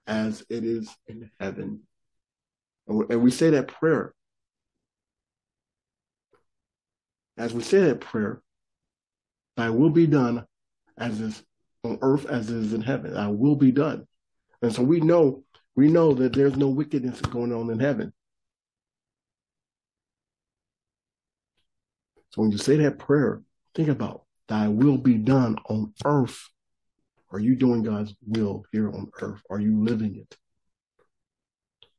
as 0.07 0.45
it 0.49 0.65
is 0.65 0.89
in 1.07 1.31
heaven. 1.39 1.83
And 2.89 3.23
we 3.23 3.31
say 3.31 3.51
that 3.51 3.69
prayer. 3.69 4.13
As 7.37 7.55
we 7.55 7.63
say 7.63 7.81
that 7.81 8.01
prayer, 8.01 8.43
thy 9.57 9.71
will 9.71 9.91
be 9.91 10.07
done 10.07 10.47
as 10.99 11.21
is 11.21 11.45
on 11.85 11.99
earth 12.03 12.27
as 12.27 12.51
it 12.51 12.57
is 12.57 12.73
in 12.73 12.83
heaven. 12.83 13.15
Thy 13.15 13.29
will 13.29 13.57
be 13.57 13.73
done. 13.73 14.07
And 14.63 14.75
so 14.75 14.83
we 14.83 15.01
know, 15.01 15.45
we 15.77 15.89
know 15.89 16.13
that 16.15 16.33
there's 16.33 16.57
no 16.57 16.69
wickedness 16.69 17.21
going 17.21 17.53
on 17.53 17.71
in 17.71 17.79
heaven. 17.79 18.13
So 22.31 22.43
when 22.43 22.51
you 22.51 22.59
say 22.59 22.77
that 22.79 22.99
prayer, 22.99 23.43
think 23.75 23.89
about 23.89 24.25
Thy 24.49 24.69
will 24.69 24.99
be 24.99 25.19
done 25.19 25.57
on 25.69 25.95
earth. 26.05 26.49
Are 27.31 27.39
you 27.39 27.57
doing 27.57 27.83
God's 27.83 28.15
will 28.27 28.65
here 28.73 28.89
on 28.89 29.11
earth? 29.21 29.41
Are 29.49 29.61
you 29.61 29.83
living 29.83 30.17
it? 30.17 30.37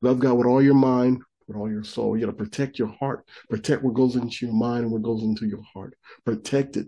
Love 0.02 0.20
God 0.20 0.34
with 0.34 0.48
all 0.48 0.62
your 0.62 0.76
mind, 0.76 1.22
with 1.48 1.58
all 1.58 1.70
your 1.70 1.84
soul. 1.84 2.16
You 2.16 2.26
got 2.26 2.32
to 2.32 2.38
protect 2.38 2.78
your 2.78 2.90
heart. 2.90 3.26
Protect 3.50 3.84
what 3.84 3.96
goes 3.96 4.16
into 4.16 4.46
your 4.46 4.54
mind 4.54 4.84
and 4.84 4.92
what 4.92 5.02
goes 5.02 5.24
into 5.24 5.48
your 5.48 5.64
heart. 5.74 5.96
Protect 6.26 6.78
it. 6.78 6.88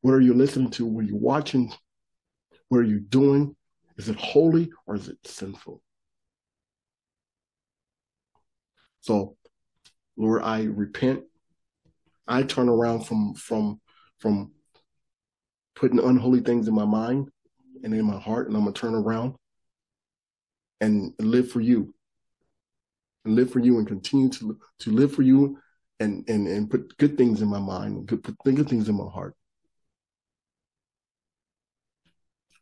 What 0.00 0.12
are 0.12 0.20
you 0.20 0.34
listening 0.34 0.70
to? 0.72 0.86
What 0.86 1.04
are 1.04 1.08
you 1.08 1.16
watching? 1.16 1.72
What 2.68 2.78
are 2.78 2.84
you 2.84 3.00
doing? 3.00 3.56
Is 3.96 4.08
it 4.08 4.16
holy 4.16 4.70
or 4.86 4.96
is 4.96 5.08
it 5.08 5.18
sinful? 5.24 5.80
So, 9.00 9.36
Lord, 10.16 10.42
I 10.42 10.64
repent. 10.64 11.22
I 12.26 12.42
turn 12.42 12.68
around 12.68 13.06
from 13.06 13.34
from 13.34 13.80
from 14.18 14.52
putting 15.74 15.98
unholy 16.00 16.40
things 16.40 16.68
in 16.68 16.74
my 16.74 16.84
mind 16.84 17.30
and 17.82 17.94
in 17.94 18.04
my 18.04 18.18
heart, 18.18 18.48
and 18.48 18.56
I'm 18.56 18.62
gonna 18.64 18.72
turn 18.72 18.94
around 18.94 19.34
and 20.80 21.12
live 21.18 21.50
for 21.50 21.60
you. 21.60 21.94
And 23.24 23.34
live 23.34 23.50
for 23.50 23.58
you 23.58 23.78
and 23.78 23.86
continue 23.86 24.28
to 24.30 24.58
to 24.80 24.90
live 24.90 25.14
for 25.14 25.22
you 25.22 25.58
and 26.00 26.28
and 26.28 26.46
and 26.46 26.70
put 26.70 26.96
good 26.98 27.18
things 27.18 27.42
in 27.42 27.48
my 27.48 27.58
mind 27.58 27.96
and 27.96 28.08
put, 28.08 28.22
put 28.22 28.54
good 28.54 28.68
things 28.68 28.88
in 28.88 28.94
my 28.94 29.08
heart. 29.08 29.34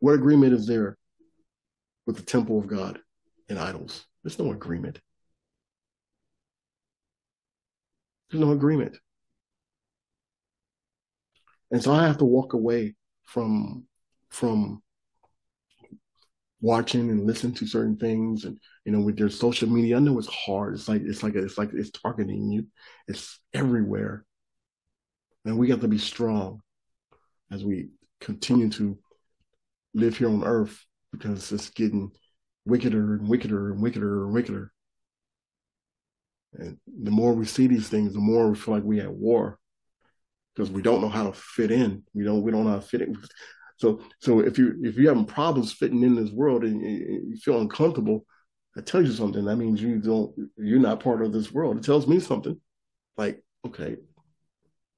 What 0.01 0.15
agreement 0.15 0.53
is 0.53 0.67
there 0.67 0.97
with 2.07 2.17
the 2.17 2.23
temple 2.23 2.59
of 2.59 2.67
God 2.67 3.01
and 3.49 3.59
idols? 3.59 4.07
There's 4.23 4.39
no 4.39 4.53
agreement. 4.53 5.01
There's 8.31 8.41
no 8.41 8.51
agreement. 8.51 8.99
And 11.71 11.83
so 11.83 11.93
I 11.93 12.07
have 12.07 12.19
to 12.19 12.25
walk 12.25 12.53
away 12.53 12.95
from 13.25 13.87
from 14.31 14.83
watching 16.61 17.11
and 17.11 17.27
listening 17.27 17.55
to 17.55 17.67
certain 17.67 17.97
things 17.97 18.45
and 18.45 18.59
you 18.85 18.93
know 18.93 19.01
with 19.01 19.17
their 19.19 19.29
social 19.29 19.69
media 19.69 19.97
i 19.97 20.01
know 20.01 20.19
it's 20.19 20.29
hard. 20.29 20.75
It's 20.75 20.89
like 20.89 21.03
it's 21.03 21.23
like 21.23 21.35
it's 21.35 21.59
like 21.59 21.71
it's 21.73 21.91
targeting 21.91 22.51
you. 22.51 22.67
It's 23.09 23.41
everywhere. 23.53 24.25
And 25.45 25.59
we 25.59 25.71
have 25.71 25.81
to 25.81 25.89
be 25.89 25.99
strong 25.99 26.61
as 27.53 27.65
we 27.65 27.91
continue 28.21 28.69
to 28.71 28.99
live 29.95 30.17
here 30.17 30.29
on 30.29 30.45
earth 30.45 30.85
because 31.13 31.53
it's 31.53 31.71
getting 31.71 32.11
wickeder 32.65 33.15
and 33.15 33.29
wickeder 33.29 33.73
and 33.73 33.81
wickeder 33.81 34.25
and 34.25 34.35
wickeder. 34.35 34.73
And 36.55 36.79
the 36.87 37.11
more 37.11 37.33
we 37.33 37.45
see 37.45 37.67
these 37.67 37.89
things 37.89 38.13
the 38.13 38.19
more 38.19 38.49
we 38.51 38.57
feel 38.57 38.75
like 38.75 38.83
we 38.83 39.01
at 39.01 39.13
war 39.13 39.59
because 40.57 40.71
we 40.71 40.81
don't 40.81 41.03
know 41.03 41.09
how 41.09 41.25
to 41.25 41.33
fit 41.35 41.71
in. 41.71 42.03
We 42.15 42.25
don't 42.25 42.43
we 42.43 42.51
don't 42.51 42.65
know 42.65 42.71
how 42.71 42.77
to 42.77 42.83
fit 42.83 43.03
in. 43.03 43.17
So 43.77 44.01
so 44.21 44.41
if 44.41 44.59
you 44.59 44.75
if 44.83 44.97
you're 44.97 45.13
having 45.13 45.27
problems 45.27 45.73
fitting 45.73 46.03
in 46.03 46.15
this 46.15 46.33
world 46.33 46.65
and 46.65 46.81
you 46.81 47.37
feel 47.37 47.61
uncomfortable, 47.61 48.25
that 48.75 48.87
tells 48.87 49.07
you 49.07 49.13
something. 49.13 49.45
That 49.45 49.57
means 49.57 49.83
you 49.83 49.99
don't 49.99 50.35
you're 50.57 50.79
not 50.79 51.01
part 51.01 51.23
of 51.23 51.33
this 51.33 51.53
world. 51.53 51.77
It 51.77 51.85
tells 51.85 52.07
me 52.07 52.21
something. 52.21 52.59
Like, 53.19 53.43
okay, 53.67 53.97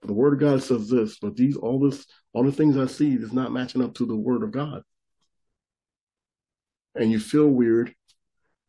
the 0.03 0.12
word 0.12 0.35
of 0.35 0.40
God 0.40 0.62
says 0.62 0.88
this, 0.88 1.18
but 1.18 1.35
these 1.35 1.57
all 1.57 1.81
this 1.81 2.07
all 2.33 2.44
the 2.44 2.53
things 2.53 2.77
I 2.77 2.87
see 2.87 3.14
is 3.14 3.33
not 3.33 3.53
matching 3.53 3.83
up 3.83 3.94
to 3.94 4.07
the 4.07 4.16
word 4.16 4.44
of 4.44 4.53
God. 4.53 4.83
And 6.94 7.11
you 7.11 7.18
feel 7.18 7.49
weird, 7.49 7.94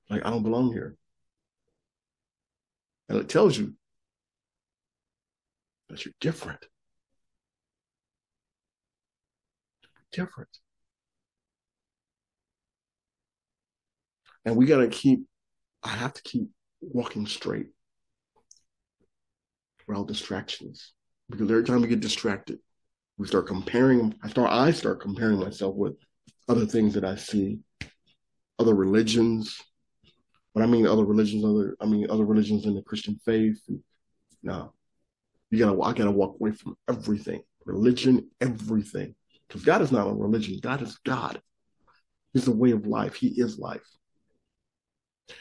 like 0.09 0.25
I 0.25 0.31
don't 0.31 0.43
belong 0.43 0.73
here. 0.73 0.95
And 3.09 3.19
it 3.19 3.29
tells 3.29 3.57
you 3.57 3.75
that 5.89 6.05
you're 6.05 6.13
different. 6.19 6.63
Different. 10.11 10.49
And 14.45 14.55
we 14.55 14.65
got 14.65 14.77
to 14.77 14.87
keep, 14.87 15.25
I 15.83 15.89
have 15.89 16.13
to 16.13 16.21
keep 16.23 16.49
walking 16.81 17.27
straight 17.27 17.67
without 19.87 20.07
distractions. 20.07 20.93
Because 21.29 21.49
every 21.51 21.63
time 21.63 21.81
we 21.81 21.87
get 21.87 21.99
distracted, 21.99 22.59
we 23.17 23.27
start 23.27 23.47
comparing, 23.47 24.15
I 24.23 24.29
start, 24.29 24.49
I 24.49 24.71
start 24.71 25.01
comparing 25.01 25.39
myself 25.39 25.75
with 25.75 25.93
other 26.47 26.65
things 26.65 26.93
that 26.95 27.03
I 27.03 27.15
see, 27.15 27.59
other 28.57 28.73
religions. 28.73 29.61
But 30.55 30.63
I 30.63 30.65
mean 30.65 30.87
other 30.87 31.05
religions, 31.05 31.45
other, 31.45 31.75
I 31.79 31.85
mean 31.85 32.09
other 32.09 32.25
religions 32.25 32.65
in 32.65 32.73
the 32.73 32.81
Christian 32.81 33.19
faith. 33.23 33.61
And, 33.67 33.83
No, 34.41 34.73
you 35.51 35.59
gotta, 35.59 35.79
I 35.81 35.93
gotta 35.93 36.11
walk 36.11 36.35
away 36.39 36.51
from 36.53 36.75
everything 36.87 37.43
religion, 37.65 38.29
everything. 38.41 39.15
Because 39.49 39.65
God 39.65 39.81
is 39.81 39.91
not 39.91 40.07
a 40.07 40.13
religion, 40.13 40.59
God 40.61 40.81
is 40.83 40.97
God. 41.03 41.41
He's 42.33 42.47
a 42.47 42.51
way 42.51 42.71
of 42.71 42.85
life, 42.85 43.15
He 43.15 43.27
is 43.27 43.57
life. 43.57 43.81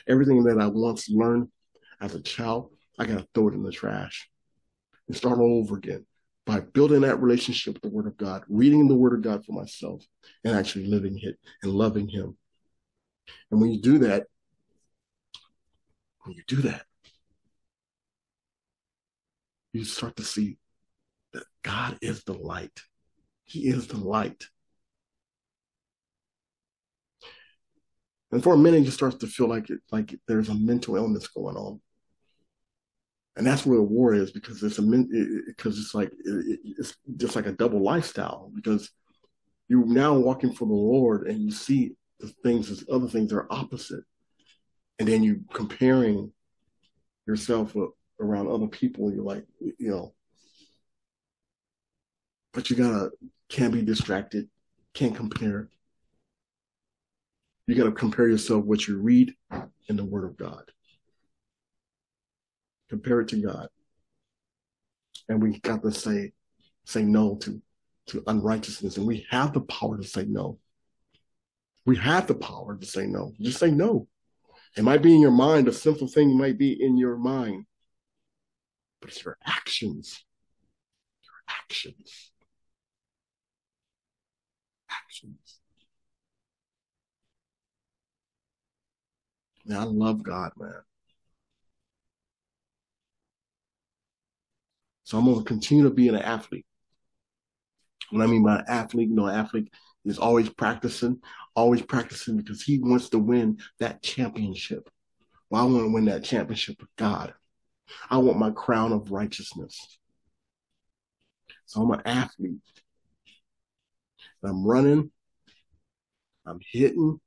Everything 0.09 0.43
that 0.45 0.59
I 0.59 0.67
once 0.67 1.09
learned 1.11 1.49
as 2.01 2.15
a 2.15 2.23
child, 2.23 2.73
I 2.99 3.05
got 3.07 3.19
to 3.19 3.29
throw 3.35 3.49
it 3.49 3.55
in 3.55 3.63
the 3.63 3.71
trash 3.71 4.29
and 5.07 5.17
start 5.17 5.39
all 5.39 5.59
over 5.59 5.77
again 5.77 6.07
by 6.47 6.61
building 6.61 7.03
that 7.03 7.21
relationship 7.21 7.75
with 7.75 7.83
the 7.83 7.91
Word 7.91 8.07
of 8.07 8.17
God, 8.17 8.43
reading 8.49 8.89
the 8.89 8.95
Word 8.95 9.13
of 9.13 9.23
God 9.23 9.45
for 9.45 9.53
myself, 9.53 10.03
and 10.45 10.57
actually 10.57 10.87
living 10.87 11.19
it 11.23 11.37
and 11.63 11.73
loving 11.73 12.09
Him. 12.09 12.37
And 13.51 13.61
when 13.61 13.71
you 13.71 13.83
do 13.83 13.99
that, 13.99 14.25
when 16.23 16.35
you 16.35 16.43
do 16.47 16.57
that, 16.63 16.87
you 19.75 19.85
start 19.85 20.17
to 20.17 20.25
see 20.25 20.57
that 21.35 21.45
God 21.63 21.99
is 22.01 22.25
the 22.25 22.33
light. 22.33 22.81
He 23.49 23.69
is 23.69 23.89
the 23.89 23.97
light. 23.97 24.45
And 28.31 28.43
for 28.43 28.55
a 28.55 28.59
minute, 28.59 28.85
you 28.85 28.91
start 28.91 29.19
to 29.21 29.27
feel 29.27 29.49
like 29.49 29.71
it, 29.71 29.81
like 29.91 30.15
there's 30.29 30.51
a 30.51 30.55
mental 30.55 30.97
illness 30.97 31.27
going 31.29 31.57
on 31.57 31.81
and 33.39 33.47
that's 33.47 33.65
where 33.65 33.79
the 33.79 33.83
war 33.83 34.15
is 34.15 34.33
because 34.33 34.63
it's 34.65 34.79
a 34.79 34.83
because 35.47 35.79
it's 35.79 35.95
like 35.95 36.11
it's 36.25 36.97
just 37.17 37.37
like 37.37 37.47
a 37.47 37.53
double 37.53 37.81
lifestyle 37.81 38.51
because 38.53 38.91
you're 39.69 39.87
now 39.87 40.13
walking 40.15 40.53
for 40.53 40.67
the 40.67 40.75
Lord 40.75 41.29
and 41.29 41.41
you 41.41 41.53
see 41.53 41.95
the 42.19 42.33
things 42.43 42.69
as 42.69 42.85
other 42.91 43.07
things 43.07 43.33
are 43.33 43.47
opposite, 43.49 44.03
and 44.99 45.09
then 45.09 45.23
you 45.23 45.45
comparing 45.55 46.33
yourself 47.29 47.77
around 48.19 48.49
other 48.49 48.67
people. 48.67 49.13
You're 49.13 49.23
like, 49.23 49.47
you 49.61 49.89
know, 49.89 50.15
but 52.53 52.71
you 52.71 52.75
gotta 52.77 53.11
can't 53.49 53.73
be 53.73 53.83
distracted, 53.83 54.49
can't 54.95 55.17
compare. 55.17 55.69
You 57.67 57.75
gotta 57.75 57.93
compare 57.93 58.29
yourself 58.29 58.65
what 58.65 58.87
you 58.87 58.99
read 58.99 59.35
in 59.89 59.97
the 59.97 60.05
Word 60.05 60.25
of 60.25 60.37
God 60.37 60.71
compare 62.89 63.21
it 63.21 63.29
to 63.29 63.43
God. 63.43 63.69
And 65.29 65.43
we 65.43 65.59
got 65.61 65.83
to 65.83 65.93
say, 65.93 66.33
say 66.85 67.03
no 67.03 67.37
to, 67.37 67.61
to 68.09 68.23
unrighteousness. 68.27 68.97
And 68.97 69.07
we 69.07 69.27
have 69.31 69.53
the 69.53 69.61
power 69.61 69.99
to 69.99 70.05
say 70.05 70.25
no. 70.25 70.59
We 71.85 71.97
have 71.97 72.27
the 72.27 72.35
power 72.35 72.77
to 72.77 72.87
say 72.87 73.07
no. 73.07 73.33
Just 73.41 73.59
say 73.59 73.71
no. 73.71 74.09
It 74.77 74.85
might 74.85 75.03
be 75.03 75.15
in 75.15 75.21
your 75.21 75.31
mind, 75.31 75.69
a 75.69 75.73
simple 75.73 76.09
thing 76.09 76.37
might 76.37 76.59
be 76.59 76.73
in 76.73 76.97
your 76.97 77.17
mind, 77.17 77.65
but 79.01 79.11
it's 79.11 79.25
your 79.25 79.39
actions. 79.45 80.25
Your 81.25 81.57
actions. 81.61 82.31
Actions. 85.19 85.61
Man, 89.67 89.79
I 89.79 89.85
love 89.85 90.23
God, 90.23 90.53
man. 90.57 90.83
So 95.05 95.19
I'm 95.19 95.25
going 95.25 95.39
to 95.39 95.45
continue 95.45 95.85
to 95.85 95.91
be 95.91 96.09
an 96.09 96.17
athlete. 96.17 96.67
What 98.11 98.23
I 98.23 98.27
mean 98.27 98.45
by 98.45 98.63
athlete, 98.69 99.09
you 99.09 99.17
know, 99.17 99.27
athlete 99.27 99.73
is 100.05 100.19
always 100.19 100.49
practicing, 100.49 101.21
always 101.55 101.83
practicing 101.83 102.37
because 102.37 102.63
he 102.63 102.79
wants 102.79 103.09
to 103.11 103.19
win 103.19 103.59
that 103.81 104.03
championship. 104.03 104.89
Well, 105.51 105.63
I 105.63 105.65
want 105.65 105.85
to 105.85 105.93
win 105.93 106.05
that 106.07 106.25
championship 106.25 106.77
with 106.81 106.95
God. 106.97 107.35
I 108.11 108.19
want 108.19 108.39
my 108.39 108.51
crown 108.51 108.93
of 108.93 109.11
righteousness. 109.11 109.99
So 111.67 111.83
I'm 111.83 111.91
an 111.91 112.03
athlete. 112.05 112.61
I'm 114.45 114.65
running. 114.65 115.11
I'm 116.47 116.61
hitting. 116.73 117.21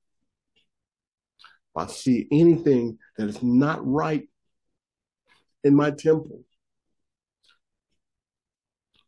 If 1.76 1.84
I 1.84 1.88
see 1.88 2.28
anything 2.32 2.97
that 3.17 3.30
is 3.30 3.41
not 3.41 3.86
right 3.86 4.28
in 5.63 5.76
my 5.76 5.91
temple, 5.91 6.43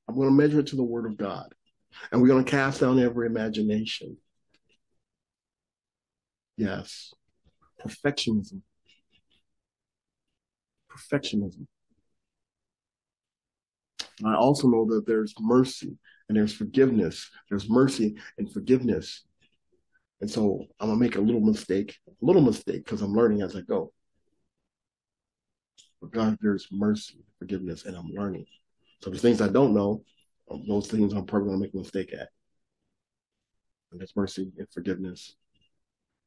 I'm 0.08 0.16
going 0.16 0.30
to 0.30 0.34
measure 0.36 0.60
it 0.60 0.68
to 0.68 0.76
the 0.76 0.84
word 0.84 1.06
of 1.06 1.18
God. 1.18 1.54
And 2.12 2.22
we're 2.22 2.28
going 2.28 2.44
to 2.44 2.52
cast 2.52 2.82
down 2.82 3.00
every 3.00 3.28
imagination. 3.28 4.18
Yes. 6.58 7.14
Perfectionism. 7.84 8.62
Perfectionism. 10.92 11.68
I 14.24 14.36
also 14.36 14.68
know 14.68 14.86
that 14.86 15.06
there's 15.08 15.34
mercy 15.40 15.98
and 16.34 16.40
there's 16.40 16.54
forgiveness. 16.56 17.30
There's 17.48 17.70
mercy 17.70 18.16
and 18.40 18.52
forgiveness. 18.52 19.24
And 20.20 20.28
so 20.28 20.66
I'm 20.80 20.90
to 20.90 20.96
make 20.96 21.16
a 21.16 21.22
little 21.22 21.42
mistake, 21.42 22.00
a 22.08 22.26
little 22.26 22.42
mistake, 22.42 22.84
because 22.84 23.04
I'm 23.04 23.14
learning 23.14 23.44
as 23.44 23.56
I 23.56 23.62
go. 23.62 23.94
But 26.02 26.12
God, 26.12 26.38
there's 26.42 26.68
mercy, 26.72 27.24
forgiveness, 27.38 27.86
and 27.86 27.96
I'm 27.96 28.08
learning. 28.08 28.48
So 29.04 29.12
the 29.12 29.20
things 29.20 29.42
I 29.42 29.48
don't 29.48 29.76
know, 29.76 30.04
those 30.68 30.88
things 30.88 31.14
I'm 31.14 31.28
probably 31.28 31.52
to 31.52 31.58
make 31.60 31.74
a 31.76 31.78
mistake 31.78 32.14
at. 32.14 32.30
And 33.92 34.02
there's 34.02 34.16
mercy 34.16 34.52
and 34.58 34.68
forgiveness. 34.74 35.36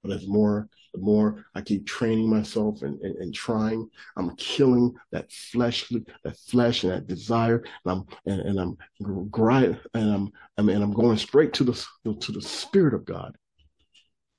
But 0.06 0.14
as 0.14 0.28
more, 0.28 0.68
the 0.94 1.00
more 1.00 1.44
I 1.54 1.62
keep 1.62 1.84
training 1.84 2.30
myself 2.30 2.82
and, 2.82 3.00
and, 3.00 3.16
and 3.16 3.34
trying, 3.34 3.90
I'm 4.16 4.36
killing 4.36 4.94
that 5.10 5.32
flesh, 5.32 5.90
that 6.22 6.36
flesh 6.36 6.84
and 6.84 6.92
that 6.92 7.08
desire, 7.08 7.64
and 7.84 7.92
I'm 7.92 8.04
and, 8.24 8.40
and 8.40 8.60
I'm 8.60 9.28
grind, 9.30 9.80
and 9.94 10.10
I'm, 10.14 10.32
I'm 10.58 10.68
and 10.68 10.82
I'm 10.82 10.92
going 10.92 11.16
straight 11.16 11.52
to 11.54 11.64
the 11.64 11.86
to 12.20 12.32
the 12.32 12.40
Spirit 12.40 12.94
of 12.94 13.04
God, 13.04 13.36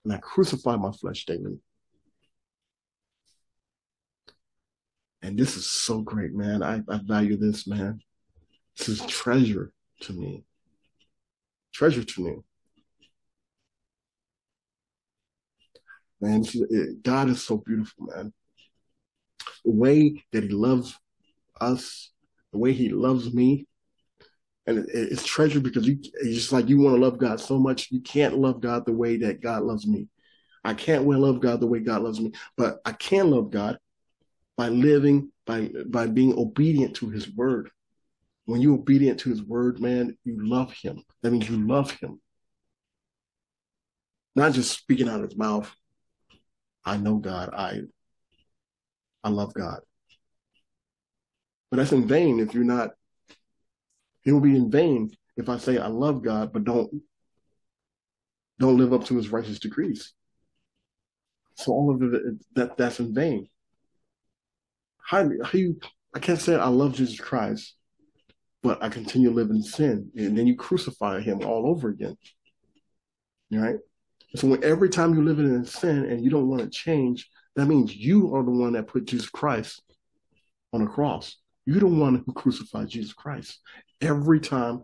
and 0.05 0.13
I 0.13 0.17
crucify 0.19 0.77
my 0.77 0.91
flesh 0.93 1.25
daily. 1.25 1.59
And 5.21 5.37
this 5.37 5.57
is 5.57 5.69
so 5.69 5.99
great, 6.01 6.33
man. 6.33 6.63
I, 6.63 6.81
I 6.87 6.99
value 7.03 7.35
this, 7.35 7.67
man. 7.67 7.99
This 8.77 8.87
is 8.87 9.05
treasure 9.05 9.73
to 10.01 10.13
me. 10.13 10.45
Treasure 11.73 12.05
to 12.05 12.23
me. 12.23 12.37
Man, 16.21 16.43
eh, 16.45 16.93
God 17.01 17.29
is 17.29 17.43
so 17.43 17.57
beautiful, 17.57 18.07
man. 18.07 18.33
The 19.63 19.71
way 19.71 20.23
that 20.31 20.43
He 20.43 20.49
loves 20.49 20.97
us, 21.61 22.11
the 22.51 22.57
way 22.57 22.73
He 22.73 22.89
loves 22.89 23.33
me, 23.33 23.67
and 24.65 24.85
it's 24.93 25.25
treasure 25.25 25.61
because 25.61 25.87
you 25.87 25.97
it's 26.01 26.35
just 26.35 26.51
like 26.51 26.67
you 26.67 26.79
want 26.79 26.95
to 26.95 27.01
love 27.01 27.17
God 27.17 27.39
so 27.39 27.57
much 27.57 27.89
you 27.89 28.01
can't 28.01 28.37
love 28.37 28.59
God 28.59 28.85
the 28.85 28.91
way 28.91 29.17
that 29.17 29.41
God 29.41 29.63
loves 29.63 29.87
me. 29.87 30.07
I 30.63 30.73
can't 30.73 31.05
well 31.05 31.19
love 31.19 31.39
God 31.39 31.61
the 31.61 31.67
way 31.67 31.79
God 31.79 32.01
loves 32.01 32.19
me, 32.19 32.33
but 32.57 32.79
I 32.83 32.91
can 32.91 33.31
love 33.31 33.49
God 33.49 33.77
by 34.57 34.67
living 34.67 35.31
by 35.45 35.69
by 35.85 36.07
being 36.07 36.37
obedient 36.37 36.95
to 36.97 37.09
His 37.09 37.33
word. 37.33 37.69
When 38.47 38.61
you're 38.61 38.75
obedient 38.75 39.19
to 39.19 39.29
his 39.29 39.43
word, 39.43 39.81
man, 39.81 40.17
you 40.23 40.37
love 40.39 40.71
him. 40.71 41.03
That 41.21 41.31
means 41.31 41.49
you 41.49 41.67
love 41.67 41.91
him. 41.91 42.21
Not 44.37 44.53
just 44.53 44.71
speaking 44.71 45.09
out 45.09 45.19
of 45.19 45.29
his 45.29 45.37
mouth. 45.37 45.69
I 46.87 46.97
know 46.97 47.17
God. 47.17 47.49
I 47.53 47.81
I 49.23 49.29
love 49.29 49.53
God. 49.53 49.79
But 51.69 51.77
that's 51.77 51.91
in 51.91 52.07
vain 52.07 52.39
if 52.39 52.53
you're 52.53 52.63
not, 52.63 52.91
it 54.25 54.31
will 54.31 54.39
be 54.39 54.55
in 54.55 54.71
vain 54.71 55.11
if 55.35 55.49
I 55.49 55.57
say 55.57 55.77
I 55.77 55.87
love 55.87 56.23
God, 56.23 56.53
but 56.53 56.63
don't 56.63 56.89
don't 58.59 58.77
live 58.77 58.93
up 58.93 59.05
to 59.05 59.17
his 59.17 59.29
righteous 59.29 59.59
decrees. 59.59 60.13
So 61.55 61.71
all 61.71 61.93
of 61.93 62.01
it 62.01 62.55
that 62.55 62.77
that's 62.77 62.99
in 62.99 63.13
vain. 63.13 63.49
How, 64.99 65.29
how 65.43 65.57
you 65.57 65.79
I 66.15 66.19
can't 66.19 66.39
say 66.39 66.55
I 66.55 66.67
love 66.67 66.95
Jesus 66.95 67.19
Christ 67.19 67.77
but 68.63 68.83
I 68.83 68.89
continue 68.89 69.29
to 69.29 69.35
live 69.35 69.49
in 69.49 69.61
sin. 69.61 70.11
And 70.15 70.37
then 70.37 70.47
you 70.47 70.55
crucify 70.55 71.21
him 71.21 71.45
all 71.45 71.67
over 71.67 71.89
again. 71.89 72.17
Right? 73.51 73.77
So 74.35 74.47
when 74.47 74.63
every 74.63 74.89
time 74.89 75.13
you're 75.13 75.23
living 75.23 75.45
in 75.45 75.65
sin 75.65 76.05
and 76.05 76.23
you 76.23 76.29
don't 76.29 76.49
want 76.49 76.61
to 76.61 76.69
change, 76.69 77.29
that 77.55 77.65
means 77.65 77.95
you 77.95 78.35
are 78.35 78.43
the 78.43 78.51
one 78.51 78.73
that 78.73 78.87
put 78.87 79.05
Jesus 79.05 79.29
Christ 79.29 79.81
on 80.73 80.83
the 80.83 80.89
cross. 80.89 81.37
You're 81.65 81.79
the 81.79 81.87
one 81.87 82.23
who 82.25 82.33
crucified 82.33 82.89
Jesus 82.89 83.13
Christ. 83.13 83.59
Every 84.01 84.39
time 84.39 84.83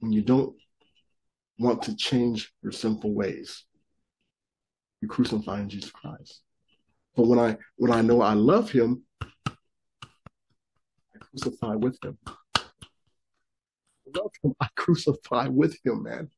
when 0.00 0.12
you 0.12 0.22
don't 0.22 0.54
want 1.58 1.82
to 1.82 1.96
change 1.96 2.52
your 2.62 2.72
sinful 2.72 3.14
ways, 3.14 3.64
you're 5.00 5.10
crucifying 5.10 5.68
Jesus 5.68 5.90
Christ. 5.90 6.40
But 7.14 7.26
when 7.26 7.38
I 7.38 7.56
when 7.76 7.92
I 7.92 8.02
know 8.02 8.20
I 8.20 8.34
love 8.34 8.70
him, 8.70 9.02
I 9.22 9.26
crucify 11.20 11.74
with 11.74 11.98
him 12.02 12.18
love 14.16 14.32
him. 14.42 14.54
I 14.60 14.68
crucify 14.76 15.48
with 15.48 15.78
him, 15.84 16.02
man. 16.02 16.30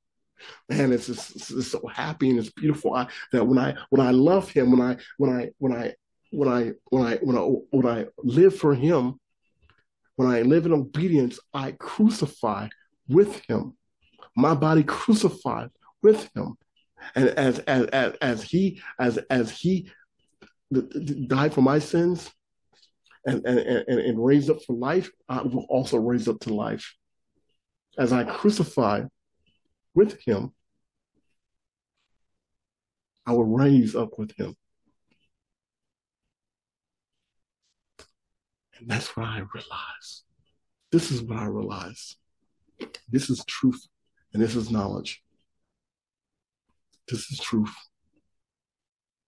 Man, 0.69 0.93
it's 0.93 1.07
just 1.07 1.37
it's 1.37 1.69
so 1.69 1.87
happy 1.87 2.31
and 2.31 2.39
it's 2.39 2.51
beautiful 2.51 2.95
I, 2.95 3.09
that 3.33 3.45
when 3.45 3.59
I 3.59 3.75
when 3.91 4.01
I 4.01 4.11
love 4.11 4.51
him, 4.51 4.71
when 4.71 4.81
I 4.81 4.97
when 5.19 5.31
I 5.31 5.51
when 5.59 5.73
I 5.73 5.95
when 6.31 6.49
I 6.49 6.73
when 6.91 7.07
I 7.07 7.17
when 7.17 7.37
I 7.37 7.43
when 7.71 7.87
I 7.87 8.07
live 8.19 8.57
for 8.57 8.75
him, 8.75 9.19
when 10.17 10.29
I 10.29 10.43
live 10.43 10.67
in 10.67 10.73
obedience, 10.73 11.39
I 11.53 11.73
crucify 11.73 12.69
with 13.09 13.41
him, 13.49 13.77
my 14.37 14.55
body 14.55 14.83
crucified 14.83 15.71
with 16.03 16.31
him. 16.35 16.57
And 17.15 17.29
as 17.31 17.59
as 17.61 17.87
as, 17.87 18.15
as 18.21 18.43
he 18.43 18.83
as 18.99 19.19
as 19.31 19.51
he 19.51 19.91
died 21.27 21.53
for 21.53 21.63
my 21.63 21.79
sins 21.79 22.31
and, 23.27 23.45
and, 23.45 23.59
and, 23.59 24.01
and 24.01 24.25
raised 24.25 24.51
up 24.51 24.63
for 24.63 24.75
life, 24.75 25.11
I 25.29 25.43
will 25.43 25.67
also 25.69 25.99
raise 25.99 26.29
up 26.29 26.41
to 26.41 26.55
life. 26.55 26.95
As 27.99 28.13
I 28.13 28.25
crucify 28.25 29.05
with 29.95 30.21
him, 30.23 30.53
I 33.27 33.33
will 33.33 33.45
raise 33.45 33.95
up 33.95 34.19
with 34.19 34.33
him. 34.33 34.57
And 38.79 38.89
that's 38.89 39.17
what 39.17 39.27
I 39.27 39.43
realize. 39.55 40.23
This 40.91 41.11
is 41.11 41.23
what 41.23 41.39
I 41.39 41.45
realize. 41.45 42.17
This 43.11 43.29
is 43.31 43.45
truth 43.45 43.87
and 44.33 44.43
this 44.43 44.57
is 44.57 44.71
knowledge. 44.71 45.23
This 47.09 47.31
is 47.31 47.39
truth 47.39 47.75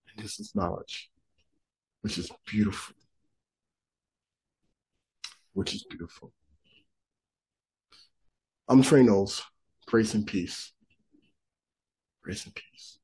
and 0.08 0.24
this 0.24 0.40
is 0.40 0.54
knowledge, 0.54 1.10
which 2.00 2.18
is 2.18 2.30
beautiful. 2.46 2.94
Which 5.52 5.74
is 5.74 5.84
beautiful. 5.84 6.32
I'm 8.68 8.82
Trey 8.82 9.02
Knowles. 9.02 9.42
Grace 9.92 10.14
and 10.14 10.26
peace. 10.26 10.72
Grace 12.22 12.46
and 12.46 12.54
peace. 12.54 12.98